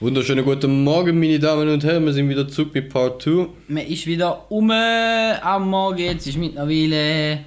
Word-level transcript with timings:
Wunderschönen 0.00 0.44
guten 0.44 0.84
Morgen, 0.84 1.18
meine 1.18 1.40
Damen 1.40 1.68
und 1.68 1.82
Herren. 1.82 2.04
Wir 2.04 2.12
sind 2.12 2.28
wieder 2.28 2.46
zurück 2.46 2.72
mit 2.72 2.88
Part 2.88 3.20
2. 3.20 3.48
Man 3.66 3.84
ist 3.84 4.06
wieder 4.06 4.48
um 4.48 4.70
am 4.70 5.68
Morgen. 5.68 5.98
Jetzt 5.98 6.24
ist 6.28 6.38
mittlerweile 6.38 7.40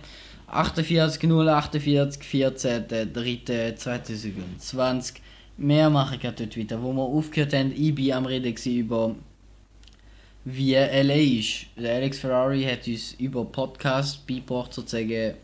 48 0.48 1.32
048 1.32 2.22
14. 2.22 2.84
3. 3.14 3.74
2020. 3.78 5.22
Wir 5.56 5.90
machen 5.90 6.20
gerade 6.20 6.46
dort 6.46 6.58
weiter, 6.58 6.84
wo 6.84 6.92
wir 6.92 7.04
aufgehört 7.04 7.54
haben. 7.54 7.72
Ich 7.74 7.98
war 7.98 8.18
am 8.18 8.26
Reden 8.26 8.54
über 8.66 9.16
wie 10.44 10.74
LA 10.74 11.40
ist. 11.40 11.68
Der 11.78 11.96
Alex 11.96 12.20
Ferrari 12.20 12.64
hat 12.64 12.86
uns 12.86 13.14
über 13.14 13.46
Podcast 13.46 14.28
beigebracht, 14.28 14.74
sozusagen. 14.74 15.36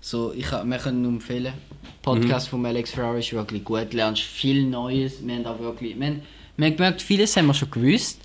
So, 0.00 0.32
ich, 0.32 0.50
wir 0.50 0.78
können 0.78 1.02
nur 1.02 1.12
empfehlen. 1.12 1.52
Podcast 2.00 2.48
von 2.48 2.64
Alex 2.64 2.92
Ferrari 2.92 3.18
ist 3.18 3.34
wirklich 3.34 3.62
gut. 3.62 3.88
Du 3.92 3.96
lernst 3.98 4.22
viel 4.22 4.64
Neues. 4.64 5.18
Wir 5.22 5.34
haben 5.34 5.44
auch 5.44 5.60
wirklich. 5.60 6.00
Wir 6.00 6.06
haben, 6.06 6.22
wir 6.56 6.66
haben 6.66 6.76
gemerkt, 6.76 7.02
vieles 7.02 7.36
haben 7.36 7.46
wir 7.46 7.54
schon 7.54 7.70
gewusst. 7.70 8.20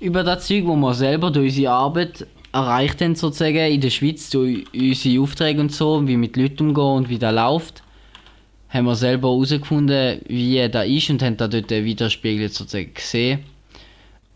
Über 0.00 0.22
das 0.22 0.46
Zeug, 0.46 0.64
wo 0.66 0.76
wir 0.76 0.94
selber 0.94 1.30
durch 1.30 1.50
unsere 1.50 1.72
Arbeit 1.72 2.26
erreicht 2.52 3.00
haben, 3.00 3.14
sozusagen 3.14 3.56
in 3.56 3.80
der 3.80 3.90
Schweiz, 3.90 4.30
durch 4.30 4.64
unsere 4.74 5.22
Aufträge 5.22 5.60
und 5.60 5.72
so, 5.72 6.06
wie 6.06 6.16
mit 6.16 6.36
Leuten 6.36 6.68
umgehen 6.68 6.84
und 6.84 7.08
wie 7.08 7.18
das 7.18 7.34
läuft, 7.34 7.82
haben 8.68 8.86
wir 8.86 8.94
selber 8.94 9.28
herausgefunden, 9.28 10.20
wie 10.28 10.68
das 10.68 10.86
ist 10.86 11.10
und 11.10 11.22
haben 11.22 11.36
da 11.36 11.48
dort 11.48 11.70
widerspiegelt 11.70 12.52
sozusagen 12.52 12.92
gesehen. 12.94 13.40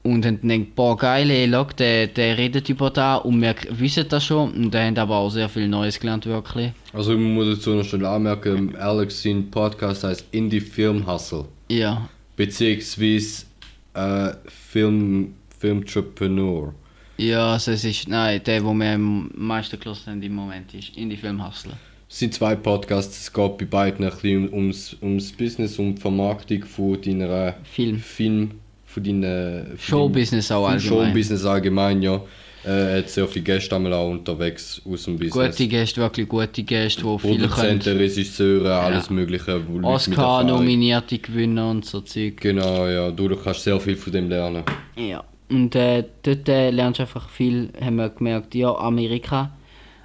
Und 0.02 0.24
haben 0.24 0.40
dann 0.40 0.48
gedacht, 0.48 0.76
boah 0.76 0.96
geil, 0.96 1.30
ey, 1.30 1.44
look, 1.44 1.76
der, 1.76 2.06
der 2.06 2.38
redet 2.38 2.70
über 2.70 2.88
das 2.88 3.22
und 3.22 3.42
wir 3.42 3.54
wissen 3.68 4.06
das 4.08 4.24
schon 4.24 4.50
und 4.52 4.70
da 4.72 4.82
haben 4.82 4.96
aber 4.96 5.16
auch 5.16 5.28
sehr 5.28 5.48
viel 5.50 5.68
Neues 5.68 6.00
gelernt, 6.00 6.24
wirklich. 6.24 6.72
Also, 6.94 7.12
ich 7.12 7.18
muss 7.18 7.56
dazu 7.56 7.74
noch 7.74 7.84
schnell 7.84 8.06
anmerken: 8.06 8.74
Alex, 8.76 9.22
sein 9.22 9.50
Podcast 9.50 10.04
heißt 10.04 10.24
Indie 10.30 10.60
Film 10.60 11.06
Hustle. 11.06 11.44
Ja, 11.68 12.08
Beziehungsweise 12.40 13.44
äh, 13.92 14.32
Film, 14.48 15.34
Filmtrepreneur. 15.58 16.72
ja, 17.18 17.52
also 17.52 17.72
es 17.72 17.84
ist, 17.84 18.08
nein, 18.08 18.40
der, 18.46 18.64
wo 18.64 18.72
wir 18.72 18.94
am 18.94 19.30
meisten 19.34 19.78
gehört 19.78 20.06
haben 20.06 20.22
im 20.22 20.36
Moment 20.36 20.72
ist, 20.72 20.96
in 20.96 21.10
die 21.10 21.18
Film 21.18 21.46
Hustler. 21.46 21.74
Es 22.08 22.18
sind 22.18 22.32
zwei 22.32 22.56
Podcasts, 22.56 23.20
es 23.20 23.30
geht 23.30 23.58
bei 23.58 23.66
beiden 23.66 24.06
ein 24.06 24.10
bisschen 24.10 24.50
ums, 24.54 24.96
ums 25.02 25.30
Business, 25.32 25.78
um 25.78 25.94
die 25.94 26.00
Vermarktung 26.00 26.64
von 26.64 26.98
deiner 27.02 27.56
Film. 27.62 27.98
Film, 27.98 28.52
von 28.86 29.04
deiner 29.04 29.76
Showbusiness 29.76 30.50
auch 30.50 30.66
allgemein. 30.66 31.08
Showbusiness 31.08 31.44
allgemein, 31.44 32.00
ja. 32.00 32.22
Äh, 32.64 32.68
Er 32.92 32.98
hat 32.98 33.08
sehr 33.08 33.26
viele 33.26 33.44
Gäste 33.44 33.74
einmal 33.76 33.92
auch 33.94 34.10
unterwegs 34.10 34.82
aus 34.84 35.04
dem 35.04 35.18
Business. 35.18 35.56
Gute 35.56 35.68
Gäste, 35.68 36.00
wirklich 36.00 36.28
gute 36.28 36.62
Gäste, 36.62 37.02
die 37.02 37.18
viel 37.18 37.38
Produzenten, 37.38 37.84
können. 37.84 37.98
Regisseure, 37.98 38.74
alles 38.74 39.08
mögliche. 39.10 39.58
mit 39.58 39.68
Erfahrung- 39.68 39.84
Oscar-nominierte 39.84 41.18
Gewinner 41.18 41.70
und 41.70 41.84
so 41.84 42.00
Zeug. 42.02 42.36
Genau, 42.40 42.86
ja. 42.86 43.10
Du, 43.10 43.28
du 43.28 43.36
kannst 43.36 43.62
sehr 43.64 43.78
viel 43.80 43.96
von 43.96 44.12
dem 44.12 44.28
lernen. 44.28 44.62
Ja. 44.96 45.24
Und 45.48 45.74
äh, 45.74 46.04
dort 46.22 46.48
äh, 46.48 46.70
lernst 46.70 46.98
du 47.00 47.02
einfach 47.04 47.28
viel, 47.28 47.70
haben 47.80 47.96
wir 47.96 48.08
gemerkt, 48.10 48.54
ja, 48.54 48.74
Amerika. 48.74 49.50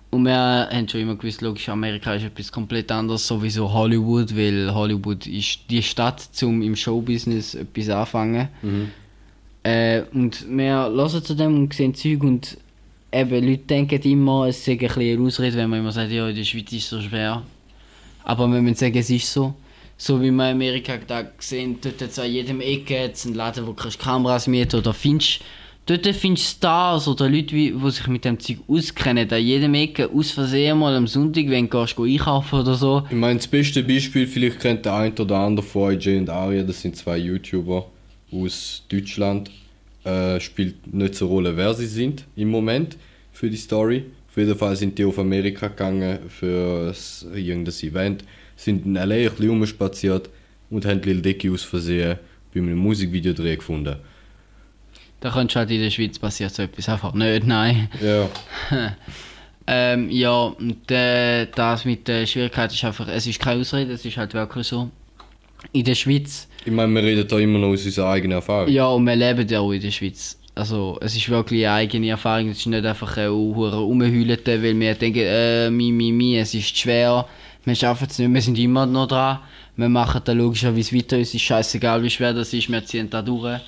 Und 0.10 0.24
wir 0.24 0.34
haben 0.72 0.88
schon 0.88 1.02
immer 1.02 1.16
gewusst, 1.16 1.42
logisch, 1.42 1.68
Amerika 1.68 2.16
ist 2.16 2.24
etwas 2.24 2.50
komplett 2.52 2.90
anderes, 2.92 3.28
sowieso 3.28 3.72
Hollywood, 3.72 4.36
weil 4.36 4.74
Hollywood 4.74 5.28
ist 5.28 5.60
die 5.70 5.84
Stadt, 5.84 6.22
um 6.42 6.62
im 6.62 6.76
Showbusiness 6.76 7.54
etwas 7.56 7.90
anfangen. 7.90 8.48
Äh, 9.66 10.04
und 10.14 10.46
wir 10.48 10.92
hören 10.92 11.24
zu 11.24 11.34
dem 11.34 11.56
und 11.56 11.74
sehen 11.74 11.96
Zeug 11.96 12.22
und 12.22 12.56
eben, 13.12 13.44
Leute 13.44 13.64
denken 13.64 14.00
immer, 14.04 14.46
es 14.48 14.64
sei 14.64 14.74
ein 14.74 14.78
bisschen 14.78 15.26
Ausrede, 15.26 15.58
wenn 15.58 15.72
man 15.72 15.80
immer 15.80 15.92
sagt, 15.92 16.12
ja, 16.12 16.30
in 16.30 16.36
der 16.36 16.44
Schweiz 16.44 16.72
ist 16.72 16.84
es 16.84 16.90
so 16.90 17.02
schwer. 17.02 17.42
Aber 18.24 18.48
wir 18.48 18.62
müssen 18.62 18.76
sagen, 18.76 18.96
es 18.96 19.10
ist 19.10 19.34
so. 19.34 19.56
So 19.98 20.22
wie 20.22 20.30
wir 20.30 20.52
in 20.52 20.56
Amerika 20.56 20.98
da 21.08 21.24
gesehen, 21.24 21.80
dort 21.82 22.00
hat 22.00 22.10
es 22.12 22.20
an 22.20 22.32
jedem 22.32 22.62
Ecke 22.62 23.12
einen 23.26 23.34
Laden, 23.34 23.66
wo 23.66 23.72
du 23.72 23.90
Kameras 23.98 24.46
mieten 24.46 24.76
oder 24.76 24.94
findest, 24.94 25.40
dort 25.88 26.06
findest 26.06 26.46
du 26.46 26.58
Stars 26.58 27.08
oder 27.08 27.28
Leute, 27.28 27.56
die 27.56 27.74
sich 27.90 28.06
mit 28.06 28.24
dem 28.24 28.40
Zeug 28.40 28.58
auskennen, 28.68 29.32
an 29.32 29.42
jedem 29.42 29.74
Ecke 29.74 30.12
aus 30.12 30.30
Versehen 30.30 30.78
mal 30.78 30.96
am 30.96 31.08
Sonntag, 31.08 31.50
wenn 31.50 31.68
du 31.68 31.80
gehst, 31.80 31.98
einkaufen 31.98 32.60
oder 32.60 32.76
so. 32.76 33.04
Ich 33.10 33.16
meine, 33.16 33.38
das 33.38 33.48
beste 33.48 33.82
Beispiel, 33.82 34.28
vielleicht 34.28 34.60
kennt 34.60 34.86
der 34.86 34.94
ein 34.94 35.18
oder 35.18 35.38
andere 35.38 35.66
von 35.66 35.84
euch 35.84 36.06
Jay 36.06 36.20
und 36.20 36.30
Aria, 36.30 36.62
das 36.62 36.84
sind 36.84 36.96
zwei 36.96 37.18
YouTuber 37.18 37.88
aus 38.36 38.84
Deutschland. 38.90 39.50
Äh, 40.04 40.40
spielt 40.40 40.94
nicht 40.94 41.16
so 41.16 41.26
eine 41.26 41.34
Rolle, 41.34 41.58
wer 41.58 41.74
sie 41.74 41.88
sind 41.88 42.26
im 42.36 42.50
Moment 42.50 42.98
für 43.34 43.50
die 43.50 43.58
Story. 43.58 44.06
Auf 44.30 44.38
jeden 44.38 44.56
Fall 44.56 44.76
sind 44.76 44.98
die 44.98 45.06
auf 45.06 45.18
Amerika 45.18 45.68
gegangen 45.68 46.20
für 46.30 46.94
irgendein 47.34 47.74
Event, 47.74 48.24
sind 48.56 48.86
in 48.86 48.96
L.A. 48.96 49.16
ein 49.16 49.30
bisschen 49.30 49.50
rumspaziert 49.50 50.30
und 50.70 50.86
haben 50.86 51.02
Lil 51.02 51.22
Dicky 51.22 51.50
aus 51.50 51.64
Versehen 51.64 52.20
bei 52.54 52.60
einem 52.60 52.78
Musikvideodreh 52.78 53.56
gefunden. 53.56 53.96
Da 55.22 55.32
könntest 55.32 55.56
du 55.56 55.60
halt 55.60 55.72
in 55.72 55.82
der 55.82 55.90
Schweiz 55.90 56.20
passiert 56.20 56.54
so 56.54 56.64
etwas 56.64 56.88
einfach 56.90 57.14
nicht, 57.14 57.48
nein. 57.48 57.90
Ja, 58.02 58.30
Ähm, 59.68 60.12
ja, 60.12 60.32
und 60.32 60.92
äh, 60.92 61.48
das 61.48 61.86
mit 61.86 62.08
der 62.08 62.26
Schwierigkeit 62.28 62.72
ist 62.72 62.84
einfach, 62.84 63.08
es 63.08 63.26
ist 63.26 63.40
keine 63.40 63.62
Ausrede, 63.62 63.94
es 63.94 64.06
ist 64.06 64.18
halt 64.18 64.34
wirklich 64.34 64.68
so. 64.68 64.92
In 65.72 65.84
der 65.84 65.96
Schweiz 65.96 66.48
ich 66.66 66.72
meine, 66.72 66.92
wir 66.96 67.04
reden 67.04 67.28
da 67.28 67.38
immer 67.38 67.60
noch 67.60 67.68
aus 67.68 67.86
unserer 67.86 68.10
eigenen 68.10 68.38
Erfahrung. 68.38 68.70
Ja, 68.70 68.88
und 68.88 69.06
wir 69.06 69.16
leben 69.16 69.48
ja 69.48 69.60
auch 69.60 69.72
in 69.72 69.82
der 69.82 69.92
Schweiz. 69.92 70.36
Also, 70.56 70.98
es 71.00 71.16
ist 71.16 71.30
wirklich 71.30 71.68
eine 71.68 71.76
eigene 71.76 72.10
Erfahrung. 72.10 72.50
Es 72.50 72.58
ist 72.58 72.66
nicht 72.66 72.84
einfach 72.84 73.18
ein 73.18 73.28
Rumheulen, 73.28 74.40
weil 74.46 74.80
wir 74.80 74.96
denken, 74.96 75.20
äh, 75.22 75.70
mi, 75.70 75.92
mi, 75.92 76.12
mi, 76.12 76.38
es 76.40 76.56
ist 76.56 76.76
schwer. 76.76 77.28
Wir 77.66 77.76
schaffen 77.76 78.08
es 78.10 78.18
nicht, 78.18 78.34
wir 78.34 78.42
sind 78.42 78.58
immer 78.58 78.88
noch 78.88 79.08
dran. 79.08 79.40
Wir 79.76 79.90
machen 79.90 80.22
da 80.26 80.32
logischerweise 80.32 80.96
weiter. 80.96 81.20
Es 81.20 81.36
ist 81.36 81.44
scheißegal, 81.44 82.02
wie 82.02 82.10
schwer 82.10 82.34
das 82.34 82.52
ist, 82.52 82.68
wir 82.68 82.84
ziehen 82.84 83.12
da 83.12 83.22
durch. 83.22 83.62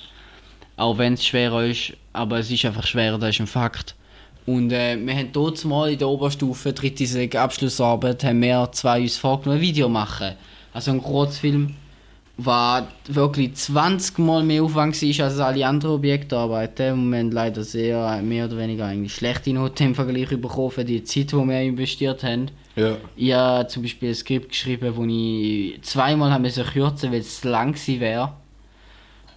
Auch 0.76 0.98
wenn 0.98 1.14
es 1.14 1.24
schwerer 1.24 1.66
ist, 1.66 1.92
aber 2.12 2.40
es 2.40 2.50
ist 2.50 2.64
einfach 2.64 2.86
schwerer, 2.86 3.18
das 3.18 3.30
ist 3.30 3.40
ein 3.40 3.46
Fakt. 3.46 3.94
Und 4.44 4.72
äh, 4.72 4.96
wir 4.96 5.14
haben 5.14 5.30
dort 5.32 5.64
mal 5.64 5.92
in 5.92 5.98
der 5.98 6.08
Oberstufe, 6.08 6.72
dritte 6.72 7.40
Abschlussarbeit, 7.40 8.24
haben 8.24 8.42
wir 8.42 8.68
zwei 8.72 9.02
uns 9.02 9.18
vorgenommen, 9.18 9.60
ein 9.60 9.62
Video 9.62 9.88
machen. 9.88 10.32
Also 10.72 10.90
ein 10.90 11.02
Kurzfilm 11.02 11.74
war 12.38 12.86
wirklich 13.08 13.54
20 13.54 14.18
Mal 14.18 14.44
mehr 14.44 14.62
Aufwand 14.62 15.00
war 15.02 15.24
als 15.24 15.38
alle 15.40 15.66
anderen 15.66 15.96
Objektarbeiten. 15.96 16.92
Und 16.92 17.10
wir 17.10 17.18
haben 17.18 17.32
leider 17.32 17.64
sehr, 17.64 18.22
mehr 18.22 18.46
oder 18.46 18.56
weniger 18.58 18.86
eigentlich 18.86 19.14
schlechte 19.14 19.52
Noten 19.52 19.88
im 19.88 19.94
Vergleich 19.96 20.28
bekommen 20.28 20.70
für 20.70 20.84
die 20.84 21.02
Zeit, 21.02 21.32
die 21.32 21.36
wir 21.36 21.60
investiert 21.60 22.22
haben. 22.22 22.52
Ja. 22.76 22.96
Ich 23.16 23.32
habe 23.32 23.66
zum 23.66 23.82
Beispiel 23.82 24.10
ein 24.10 24.14
Skript 24.14 24.50
geschrieben, 24.50 24.92
wo 24.94 25.04
ich 25.04 25.82
zweimal 25.82 26.30
haben 26.30 26.42
müssen 26.42 26.64
kürzen 26.64 27.10
weil 27.10 27.20
es 27.20 27.42
lang 27.42 27.72
gewesen 27.72 28.00
wäre. 28.00 28.32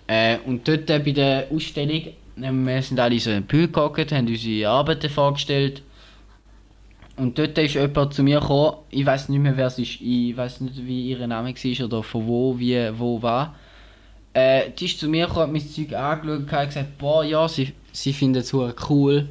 Äh, 0.05 0.37
und 0.45 0.67
dort 0.67 0.87
äh, 0.89 0.99
bei 0.99 1.11
der 1.11 1.47
Ausstellung, 1.51 2.01
äh, 2.05 2.51
wir 2.51 2.81
sind 2.83 2.99
alle 2.99 3.19
so 3.19 3.31
in 3.31 3.37
den 3.37 3.47
Pool 3.47 3.67
gehockt, 3.67 4.11
haben 4.11 4.27
unsere 4.27 4.69
Arbeiten 4.69 5.09
vorgestellt. 5.09 5.81
Und 7.21 7.37
dort 7.37 7.55
ist 7.59 7.75
jemand 7.75 8.15
zu 8.15 8.23
mir 8.23 8.39
gekommen, 8.39 8.77
ich 8.89 9.05
weiß 9.05 9.29
nicht 9.29 9.39
mehr 9.39 9.55
wer 9.55 9.67
es 9.67 9.77
ist, 9.77 10.01
ich 10.01 10.35
weiß 10.35 10.61
nicht 10.61 10.87
wie 10.87 11.09
ihr 11.11 11.27
Name 11.27 11.53
war 11.53 11.85
oder 11.85 12.01
von 12.01 12.25
wo, 12.25 12.57
wie, 12.57 12.89
wo, 12.97 13.21
war. 13.21 13.55
Äh, 14.33 14.71
die 14.71 14.85
ist 14.85 14.99
zu 14.99 15.07
mir 15.07 15.27
gekommen, 15.27 15.43
hat 15.43 15.51
mein 15.51 15.61
Zeug 15.61 15.93
angeschaut 15.93 16.39
und 16.39 16.49
gesagt, 16.49 16.97
boah, 16.97 17.23
ja, 17.23 17.47
sie, 17.47 17.73
sie 17.91 18.11
findet 18.11 18.45
es 18.45 18.53
cool, 18.89 19.29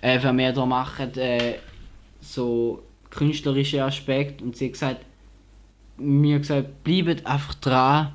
äh, 0.00 0.18
wenn 0.22 0.38
wir 0.38 0.50
da 0.50 0.64
machen, 0.64 1.14
äh, 1.18 1.56
so 2.22 2.82
künstlerische 3.10 3.84
Aspekt 3.84 4.40
und 4.40 4.56
sie 4.56 4.68
hat 4.68 4.72
gesagt, 4.72 5.00
mir 5.98 6.38
gesagt, 6.38 6.84
bleibt 6.84 7.26
einfach 7.26 7.52
dran, 7.56 8.12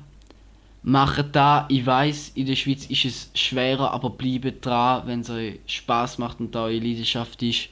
macht 0.82 1.26
da, 1.36 1.66
ich 1.68 1.86
weiß, 1.86 2.32
in 2.34 2.46
der 2.46 2.56
Schweiz 2.56 2.86
ist 2.86 3.04
es 3.04 3.30
schwerer, 3.34 3.92
aber 3.92 4.10
bleibt 4.10 4.66
dran, 4.66 5.06
wenn 5.06 5.20
es 5.20 5.30
euch 5.30 5.60
Spaß 5.66 6.18
macht 6.18 6.40
und 6.40 6.56
da 6.56 6.64
eure 6.64 6.80
Leidenschaft 6.80 7.40
ist. 7.44 7.68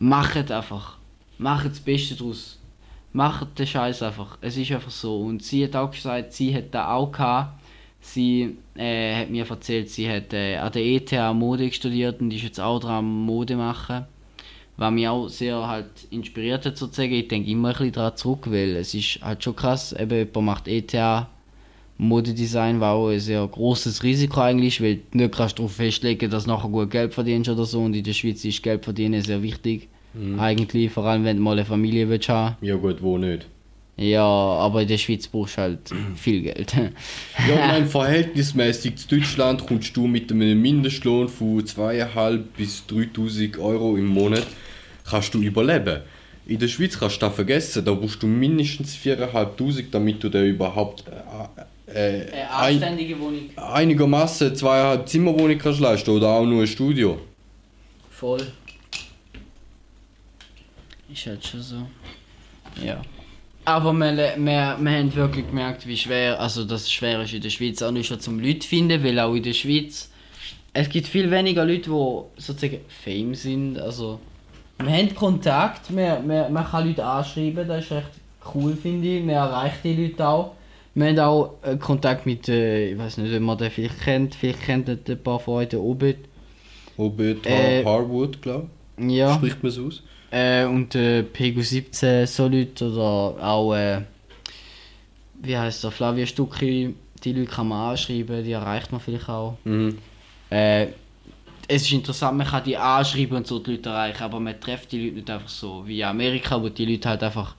Macht 0.00 0.52
einfach. 0.52 0.96
Macht 1.38 1.66
das 1.66 1.80
Beste 1.80 2.14
draus. 2.14 2.60
Macht 3.12 3.58
den 3.58 3.66
Scheiß 3.66 4.00
einfach. 4.02 4.38
Es 4.40 4.56
ist 4.56 4.70
einfach 4.70 4.92
so. 4.92 5.20
Und 5.22 5.42
sie 5.42 5.64
hat 5.64 5.74
auch 5.74 5.90
gesagt, 5.90 6.32
sie 6.32 6.54
hat 6.54 6.66
da 6.70 6.92
auch 6.94 7.10
gehabt. 7.10 7.60
Sie 8.00 8.56
äh, 8.76 9.22
hat 9.22 9.30
mir 9.30 9.44
erzählt, 9.50 9.90
sie 9.90 10.08
hat 10.08 10.32
äh, 10.32 10.56
an 10.56 10.70
der 10.70 10.84
ETH 10.84 11.12
Mode 11.34 11.72
studiert 11.72 12.20
und 12.20 12.32
ist 12.32 12.44
jetzt 12.44 12.60
auch 12.60 12.78
dran 12.78 13.04
Mode 13.04 13.56
machen. 13.56 14.06
Was 14.76 14.92
mich 14.92 15.08
auch 15.08 15.26
sehr 15.26 15.66
halt 15.66 15.90
inspiriert 16.10 16.64
hat 16.64 16.76
sozusagen. 16.76 17.14
Ich 17.14 17.26
denke 17.26 17.50
immer 17.50 17.70
ein 17.70 17.72
bisschen 17.74 17.92
daran 17.92 18.16
zurück, 18.16 18.48
weil 18.48 18.76
es 18.76 18.94
ist 18.94 19.20
halt 19.20 19.42
schon 19.42 19.56
krass. 19.56 19.92
Eben 19.92 20.16
jemand 20.16 20.46
macht 20.46 20.68
ETH 20.68 20.94
Modedesign, 21.98 22.80
war 22.80 22.94
auch 22.94 23.08
ein 23.08 23.20
sehr 23.20 23.46
großes 23.46 24.02
Risiko 24.04 24.40
eigentlich, 24.40 24.80
weil 24.80 25.00
du 25.10 25.18
nicht 25.18 25.34
kannst 25.34 25.58
darauf 25.58 25.72
festlegen, 25.72 26.30
dass 26.30 26.44
du 26.44 26.50
nachher 26.50 26.70
gut 26.70 26.90
Geld 26.90 27.12
verdienst 27.12 27.50
oder 27.50 27.64
so. 27.64 27.80
Und 27.80 27.94
in 27.94 28.04
der 28.04 28.12
Schweiz 28.12 28.44
ist 28.44 28.62
Geld 28.62 28.84
verdienen 28.84 29.20
sehr 29.20 29.42
wichtig. 29.42 29.88
Eigentlich, 30.38 30.90
vor 30.90 31.04
allem 31.04 31.24
wenn 31.24 31.36
du 31.36 31.42
mal 31.42 31.52
eine 31.52 31.64
Familie 31.64 32.08
willst 32.08 32.28
haben. 32.28 32.56
Ja 32.60 32.76
gut, 32.76 33.02
wo 33.02 33.18
nicht. 33.18 33.46
Ja, 33.96 34.24
aber 34.24 34.82
in 34.82 34.88
der 34.88 34.98
Schweiz 34.98 35.26
brauchst 35.26 35.56
du 35.56 35.62
halt 35.62 35.80
viel 36.16 36.42
Geld. 36.42 36.72
Ja, 36.72 37.54
ich 37.54 37.56
meine, 37.56 37.86
verhältnismäßig 37.86 38.96
zu 38.96 39.08
Deutschland 39.08 39.66
kommst 39.66 39.96
du 39.96 40.06
mit 40.06 40.30
einem 40.30 40.60
Mindestlohn 40.62 41.28
von 41.28 41.60
2.500 41.62 42.38
bis 42.56 42.84
3.000 42.88 43.58
Euro 43.58 43.96
im 43.96 44.06
Monat, 44.06 44.46
kannst 45.04 45.34
du 45.34 45.42
überleben. 45.42 46.00
In 46.48 46.58
der 46.58 46.68
Schweiz 46.68 46.98
kannst 46.98 47.16
du 47.16 47.26
das 47.26 47.34
vergessen, 47.34 47.84
da 47.84 47.92
brauchst 47.92 48.22
du 48.22 48.26
mindestens 48.26 48.96
4'500, 48.96 49.84
damit 49.90 50.24
du 50.24 50.30
dir 50.30 50.44
überhaupt 50.44 51.04
äh, 51.06 51.92
äh, 51.92 52.32
Eine 52.32 52.50
ein, 52.50 52.74
anständige 52.74 53.20
Wohnung. 53.20 53.50
einigermaßen 53.56 54.56
zweieinhalb 54.56 55.06
Zimmerwohnung 55.06 55.58
kannst 55.58 55.80
leisten 55.80 56.10
oder 56.10 56.28
auch 56.28 56.46
nur 56.46 56.62
ein 56.62 56.66
Studio. 56.66 57.18
Voll. 58.10 58.46
Ist 61.12 61.26
halt 61.26 61.46
schon 61.46 61.60
so. 61.62 61.86
Ja. 62.82 63.02
Aber 63.66 63.92
wir, 63.92 64.16
wir, 64.16 64.36
wir 64.36 64.90
haben 64.90 65.14
wirklich 65.14 65.46
gemerkt, 65.46 65.86
wie 65.86 65.98
schwer, 65.98 66.40
also 66.40 66.64
dass 66.64 66.82
es 66.82 66.92
schwer 66.92 67.20
ist 67.22 67.34
in 67.34 67.42
der 67.42 67.50
Schweiz 67.50 67.82
auch 67.82 67.90
nicht 67.90 68.06
schon 68.06 68.20
zum 68.20 68.40
Leute 68.40 68.60
zu 68.60 68.68
finden, 68.68 69.04
weil 69.04 69.20
auch 69.20 69.34
in 69.34 69.42
der 69.42 69.52
Schweiz 69.52 70.10
es 70.72 70.88
gibt 70.88 71.08
viel 71.08 71.30
weniger 71.30 71.66
Leute, 71.66 71.90
die 71.90 72.40
sozusagen 72.42 72.80
Fame 73.04 73.34
sind. 73.34 73.78
Also 73.78 74.20
wir 74.78 74.92
haben 74.92 75.14
Kontakt, 75.14 75.94
wir, 75.94 76.22
wir, 76.26 76.48
man 76.48 76.64
kann 76.64 76.86
Leute 76.86 77.04
anschreiben, 77.04 77.66
das 77.66 77.84
ist 77.84 77.92
recht 77.92 78.10
cool 78.54 78.76
finde 78.76 79.08
ich. 79.08 79.24
Man 79.24 79.34
erreicht 79.34 79.84
die 79.84 79.94
Leute 79.94 80.26
auch. 80.26 80.52
Wir 80.94 81.08
haben 81.08 81.18
auch 81.18 81.54
äh, 81.62 81.76
Kontakt 81.76 82.26
mit, 82.26 82.48
äh, 82.48 82.92
ich 82.92 82.98
weiß 82.98 83.18
nicht, 83.18 83.34
ob 83.34 83.40
man 83.40 83.58
den 83.58 83.70
vielleicht 83.70 84.00
kennt, 84.00 84.34
vielleicht 84.34 84.62
kennt 84.62 84.88
ein 84.88 85.22
paar 85.22 85.38
von 85.38 85.54
euch 85.54 85.68
den 85.68 85.80
Obit. 85.80 86.18
Obit 86.96 87.46
Äh, 87.46 87.84
Harwood, 87.84 88.42
glaube 88.42 88.68
ich. 88.96 89.12
Ja. 89.12 89.34
Spricht 89.34 89.62
man 89.62 89.70
es 89.70 89.78
aus? 89.78 90.02
Äh, 90.30 90.64
und 90.64 90.94
äh, 90.94 91.22
Pegu 91.22 91.62
17 91.62 92.26
so 92.26 92.48
Leute 92.48 92.90
oder 92.90 93.46
auch, 93.46 93.74
äh, 93.74 94.02
wie 95.40 95.56
heißt 95.56 95.84
der, 95.84 95.90
Flavia 95.90 96.26
Stucki, 96.26 96.94
die 97.22 97.32
Leute 97.32 97.50
kann 97.50 97.68
man 97.68 97.90
anschreiben, 97.90 98.44
die 98.44 98.52
erreicht 98.52 98.90
man 98.90 99.00
vielleicht 99.00 99.28
auch. 99.28 99.56
Mhm. 99.64 99.98
Äh, 100.50 100.88
es 101.68 101.82
ist 101.82 101.92
interessant, 101.92 102.38
man 102.38 102.46
kann 102.46 102.64
die 102.64 102.76
anschreiben 102.76 103.36
und 103.36 103.46
so 103.46 103.58
die 103.58 103.72
Leute 103.72 103.90
erreichen, 103.90 104.22
aber 104.22 104.40
man 104.40 104.58
trifft 104.58 104.90
die 104.90 105.04
Leute 105.04 105.16
nicht 105.16 105.30
einfach 105.30 105.48
so 105.48 105.86
wie 105.86 106.00
in 106.00 106.06
Amerika, 106.06 106.60
wo 106.60 106.70
die 106.70 106.86
Leute 106.86 107.10
halt 107.10 107.22
einfach 107.22 107.54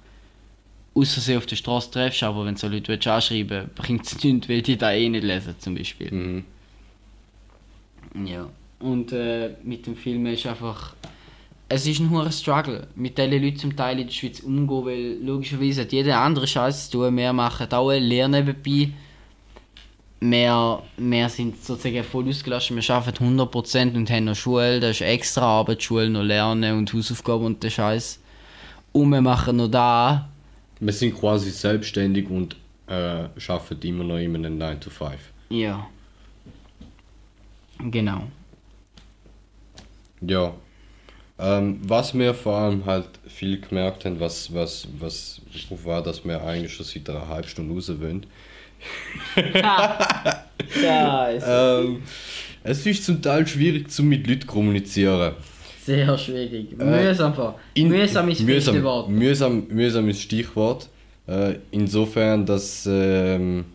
außersehen 0.95 1.37
auf 1.37 1.45
der 1.45 1.55
Straße 1.55 1.91
triffst, 1.91 2.23
aber 2.23 2.45
wenn 2.45 2.55
du 2.55 2.59
so 2.59 2.67
Leute 2.67 2.89
willst 2.89 3.07
anschreiben 3.07 3.69
bringt 3.75 4.05
es 4.05 4.23
nichts, 4.23 4.49
weil 4.49 4.63
die 4.63 4.77
da 4.77 4.91
eh 4.91 5.07
nicht 5.07 5.23
lesen 5.23 5.55
zum 5.59 5.75
Beispiel. 5.75 6.11
Mhm. 6.11 6.43
Ja. 8.25 8.49
Und 8.79 9.11
äh, 9.11 9.51
mit 9.63 9.85
dem 9.85 9.95
Film 9.95 10.25
ist 10.25 10.47
einfach. 10.47 10.93
Es 11.71 11.85
ist 11.85 11.99
ein 11.99 12.09
hoher 12.09 12.31
Struggle, 12.31 12.87
mit 12.95 13.19
diesen 13.19 13.31
Leuten 13.31 13.57
zum 13.57 13.75
Teil 13.75 13.99
in 13.99 14.07
der 14.07 14.13
Schweiz 14.13 14.39
umzugehen, 14.39 14.85
weil 14.85 15.17
logischerweise 15.23 15.81
hat 15.81 15.91
jeder 15.91 16.19
andere 16.19 16.47
Scheiß 16.47 16.89
zu 16.89 16.97
tun. 16.97 17.15
Wir 17.15 17.31
machen 17.31 17.71
auch 17.71 17.91
Lehre 17.91 18.27
nebenbei. 18.27 18.91
Wir, 20.21 20.83
wir 20.97 21.29
sind 21.29 21.63
sozusagen 21.63 22.03
voll 22.03 22.27
ausgelastet, 22.27 22.75
wir 22.75 22.95
arbeiten 22.95 23.39
100% 23.39 23.95
und 23.95 24.09
haben 24.09 24.25
noch 24.25 24.35
Schule, 24.35 24.79
das 24.81 24.97
ist 24.97 25.01
extra 25.01 25.41
Arbeit, 25.43 25.81
Schule 25.81 26.09
noch 26.09 26.23
lernen 26.23 26.77
und 26.77 26.93
Hausaufgaben 26.93 27.45
und 27.45 27.63
der 27.63 27.69
Scheiß. 27.69 28.19
Und 28.91 29.09
wir 29.11 29.21
machen 29.21 29.57
noch 29.57 29.69
da. 29.69 30.27
Wir 30.79 30.93
sind 30.93 31.17
quasi 31.17 31.51
selbstständig 31.51 32.29
und 32.29 32.57
äh, 32.87 33.27
arbeiten 33.47 33.87
immer 33.87 34.03
noch 34.03 34.17
in 34.17 34.35
einem 34.35 34.57
9 34.57 34.81
to 34.81 34.89
5. 34.89 35.13
Ja. 35.49 35.87
Genau. 37.79 38.23
Ja. 40.21 40.53
Ähm, 41.37 41.79
was 41.83 42.13
wir 42.13 42.33
vor 42.33 42.55
allem 42.55 42.85
halt 42.85 43.07
viel 43.27 43.61
gemerkt 43.61 44.03
haben, 44.03 44.19
was, 44.19 44.53
was, 44.53 44.87
was 44.99 45.39
war, 45.85 46.03
dass 46.03 46.25
wir 46.25 46.43
eigentlich 46.43 46.73
schon 46.73 46.85
seit 46.85 47.09
einer 47.09 47.27
halben 47.29 47.47
Stunde 47.47 47.73
raus 47.73 47.89
wollen. 47.99 48.25
Scheiße. 49.35 51.45
Ähm, 51.47 52.03
es 52.63 52.85
ist 52.85 53.05
zum 53.05 53.21
Teil 53.21 53.47
schwierig, 53.47 53.89
zu 53.89 54.03
mit 54.03 54.27
Leuten 54.27 54.41
zu 54.41 54.47
kommunizieren. 54.47 55.33
Sehr 55.83 56.17
schwierig. 56.17 56.77
Mühsam. 56.77 57.33
Äh, 57.33 57.79
In- 57.79 57.89
mühsam 57.89 58.29
ist 58.29 58.41
mühsam, 58.41 58.83
Wort. 58.83 59.09
mühsam, 59.09 59.67
mühsam 59.69 60.09
ist 60.09 60.21
Stichwort. 60.21 60.89
Äh, 61.27 61.55
insofern, 61.71 62.45
dass, 62.45 62.87
ähm, 62.91 63.65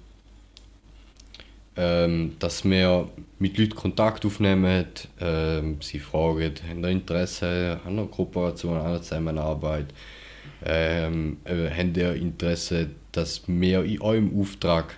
ähm, 1.77 2.37
dass 2.39 2.65
wir 2.65 3.09
mit 3.39 3.59
Leuten 3.59 3.75
Kontakt 3.75 4.25
aufnehmen, 4.25 4.85
ähm, 5.21 5.77
sie 5.81 5.99
fragen, 5.99 6.53
haben 6.69 6.83
ihr 6.85 6.91
Interesse 6.91 7.81
an 7.85 7.99
einer 7.99 8.07
Kooperation, 8.07 8.77
an 8.77 8.87
einer 8.87 9.03
Zusammenarbeit, 9.03 9.87
ähm, 10.65 11.39
äh, 11.45 11.71
haben 11.71 11.95
ihr 11.95 12.15
Interesse, 12.15 12.89
dass 13.13 13.43
wir 13.47 13.85
in 13.85 14.01
eurem 14.01 14.39
Auftrag 14.39 14.97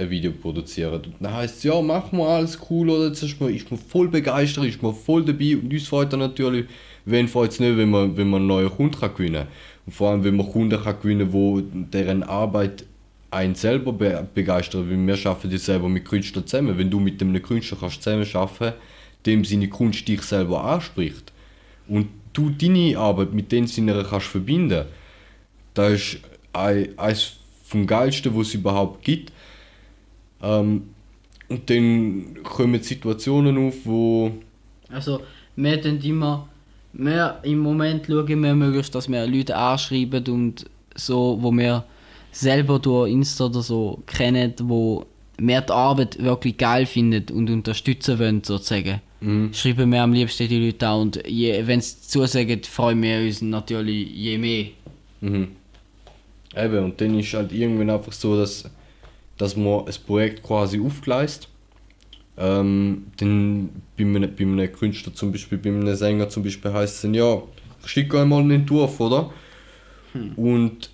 ein 0.00 0.10
Video 0.10 0.32
produzieren. 0.32 0.94
Und 0.94 1.14
dann 1.20 1.34
heisst 1.34 1.58
es, 1.58 1.64
ja, 1.64 1.80
machen 1.80 2.18
wir 2.18 2.28
alles 2.28 2.58
cool, 2.70 2.88
oder? 2.90 3.08
Jetzt 3.08 3.22
ist 3.22 3.40
man, 3.40 3.54
ist 3.54 3.70
man 3.70 3.78
voll 3.78 4.08
begeistert, 4.08 4.64
ist 4.64 4.82
man 4.82 4.94
voll 4.94 5.24
dabei 5.24 5.56
und 5.56 5.72
uns 5.72 5.86
freut 5.86 6.12
dann 6.12 6.20
natürlich, 6.20 6.66
wen 7.04 7.28
freut 7.28 7.52
es 7.52 7.60
nicht, 7.60 7.76
wenn 7.76 7.90
man, 7.90 8.16
wenn 8.16 8.30
man 8.30 8.46
neuen 8.46 8.70
Kunden 8.70 8.98
kann 8.98 9.14
gewinnen 9.14 9.44
kann. 9.44 9.48
Und 9.86 9.92
vor 9.92 10.10
allem, 10.10 10.24
wenn 10.24 10.36
man 10.36 10.48
Kunden 10.48 10.82
kann 10.82 11.00
gewinnen 11.00 11.32
wo 11.32 11.60
deren 11.60 12.22
Arbeit 12.22 12.84
einen 13.30 13.54
selber 13.54 13.92
be 13.92 14.26
begeistert, 14.34 14.88
weil 14.88 15.06
wir 15.06 15.26
arbeiten 15.26 15.50
ja 15.50 15.58
selber 15.58 15.88
mit 15.88 16.04
Künstlern 16.04 16.46
zusammen. 16.46 16.76
Wenn 16.78 16.90
du 16.90 16.98
mit 16.98 17.20
einem 17.22 17.40
Künstler 17.40 17.78
kannst 17.80 18.02
zusammen 18.02 18.26
arbeiten, 18.34 18.76
dem 19.26 19.44
seine 19.44 19.68
Kunst 19.68 20.08
dich 20.08 20.22
selber 20.22 20.64
anspricht 20.64 21.32
und 21.86 22.08
du 22.32 22.50
deine 22.50 22.96
Arbeit 22.98 23.32
mit 23.32 23.50
dem 23.52 23.66
seiner 23.66 24.04
kannst 24.04 24.26
verbinden, 24.26 24.84
das 25.74 25.92
ist 25.92 26.18
ein- 26.52 26.98
eines 26.98 27.34
vom 27.64 27.86
geilsten, 27.86 28.36
was 28.36 28.48
es 28.48 28.54
überhaupt 28.54 29.04
gibt. 29.04 29.32
Ähm, 30.42 30.82
und 31.48 31.68
dann 31.70 32.42
kommen 32.42 32.82
Situationen 32.82 33.68
auf, 33.68 33.74
wo 33.84 34.32
Also, 34.88 35.20
wir 35.56 35.80
tun 35.80 36.00
immer. 36.02 36.48
Wir, 36.92 37.38
Im 37.44 37.60
Moment 37.60 38.06
schauen 38.06 38.42
wir 38.42 38.54
möglichst, 38.54 38.94
dass 38.94 39.08
wir 39.08 39.24
Leute 39.26 39.56
anschreiben 39.56 40.24
und 40.28 40.66
so, 40.96 41.38
wo 41.40 41.52
wir 41.52 41.84
selber 42.32 42.78
durch 42.80 43.10
Insta 43.12 43.44
oder 43.46 43.62
so 43.62 44.02
kennen, 44.06 44.54
wo 44.62 45.06
wir 45.40 45.60
die 45.60 45.72
Arbeit 45.72 46.22
wirklich 46.22 46.56
geil 46.56 46.86
finden 46.86 47.24
und 47.34 47.50
unterstützen 47.50 48.18
wollen, 48.18 48.44
sozusagen. 48.44 49.00
Schreiben 49.52 49.92
wir 49.92 50.02
am 50.02 50.12
liebsten 50.12 50.48
die 50.48 50.64
Leute 50.64 50.88
an 50.88 51.00
und 51.00 51.16
wenn 51.16 51.80
sie 51.80 52.00
zusagen, 52.00 52.62
freuen 52.62 53.02
wir 53.02 53.18
uns 53.20 53.42
natürlich 53.42 54.10
je 54.14 54.38
mehr. 54.38 54.66
Mhm. 55.20 55.48
Eben, 56.56 56.84
und 56.84 57.00
dann 57.00 57.18
ist 57.18 57.34
halt 57.34 57.52
irgendwann 57.52 57.90
einfach 57.90 58.12
so, 58.12 58.36
dass, 58.36 58.64
dass 59.36 59.56
man 59.56 59.86
ein 59.86 59.94
Projekt 60.06 60.42
quasi 60.42 60.80
aufgleist. 60.80 61.48
Ähm, 62.38 63.06
dann 63.18 63.68
bei 63.96 64.04
einem, 64.04 64.34
bei 64.34 64.44
einem 64.44 64.72
Künstler 64.72 65.14
zum 65.14 65.30
Beispiel, 65.30 65.58
bei 65.58 65.68
einem 65.68 65.94
Sänger 65.94 66.28
zum 66.30 66.42
Beispiel 66.42 66.72
heisst 66.72 66.96
es 66.96 67.02
dann, 67.02 67.14
ja, 67.14 67.42
ich 67.84 67.90
schicke 67.90 68.20
einmal 68.20 68.40
einen 68.40 68.52
Entwurf, 68.52 68.98
oder? 69.00 69.32
Und 70.36 70.90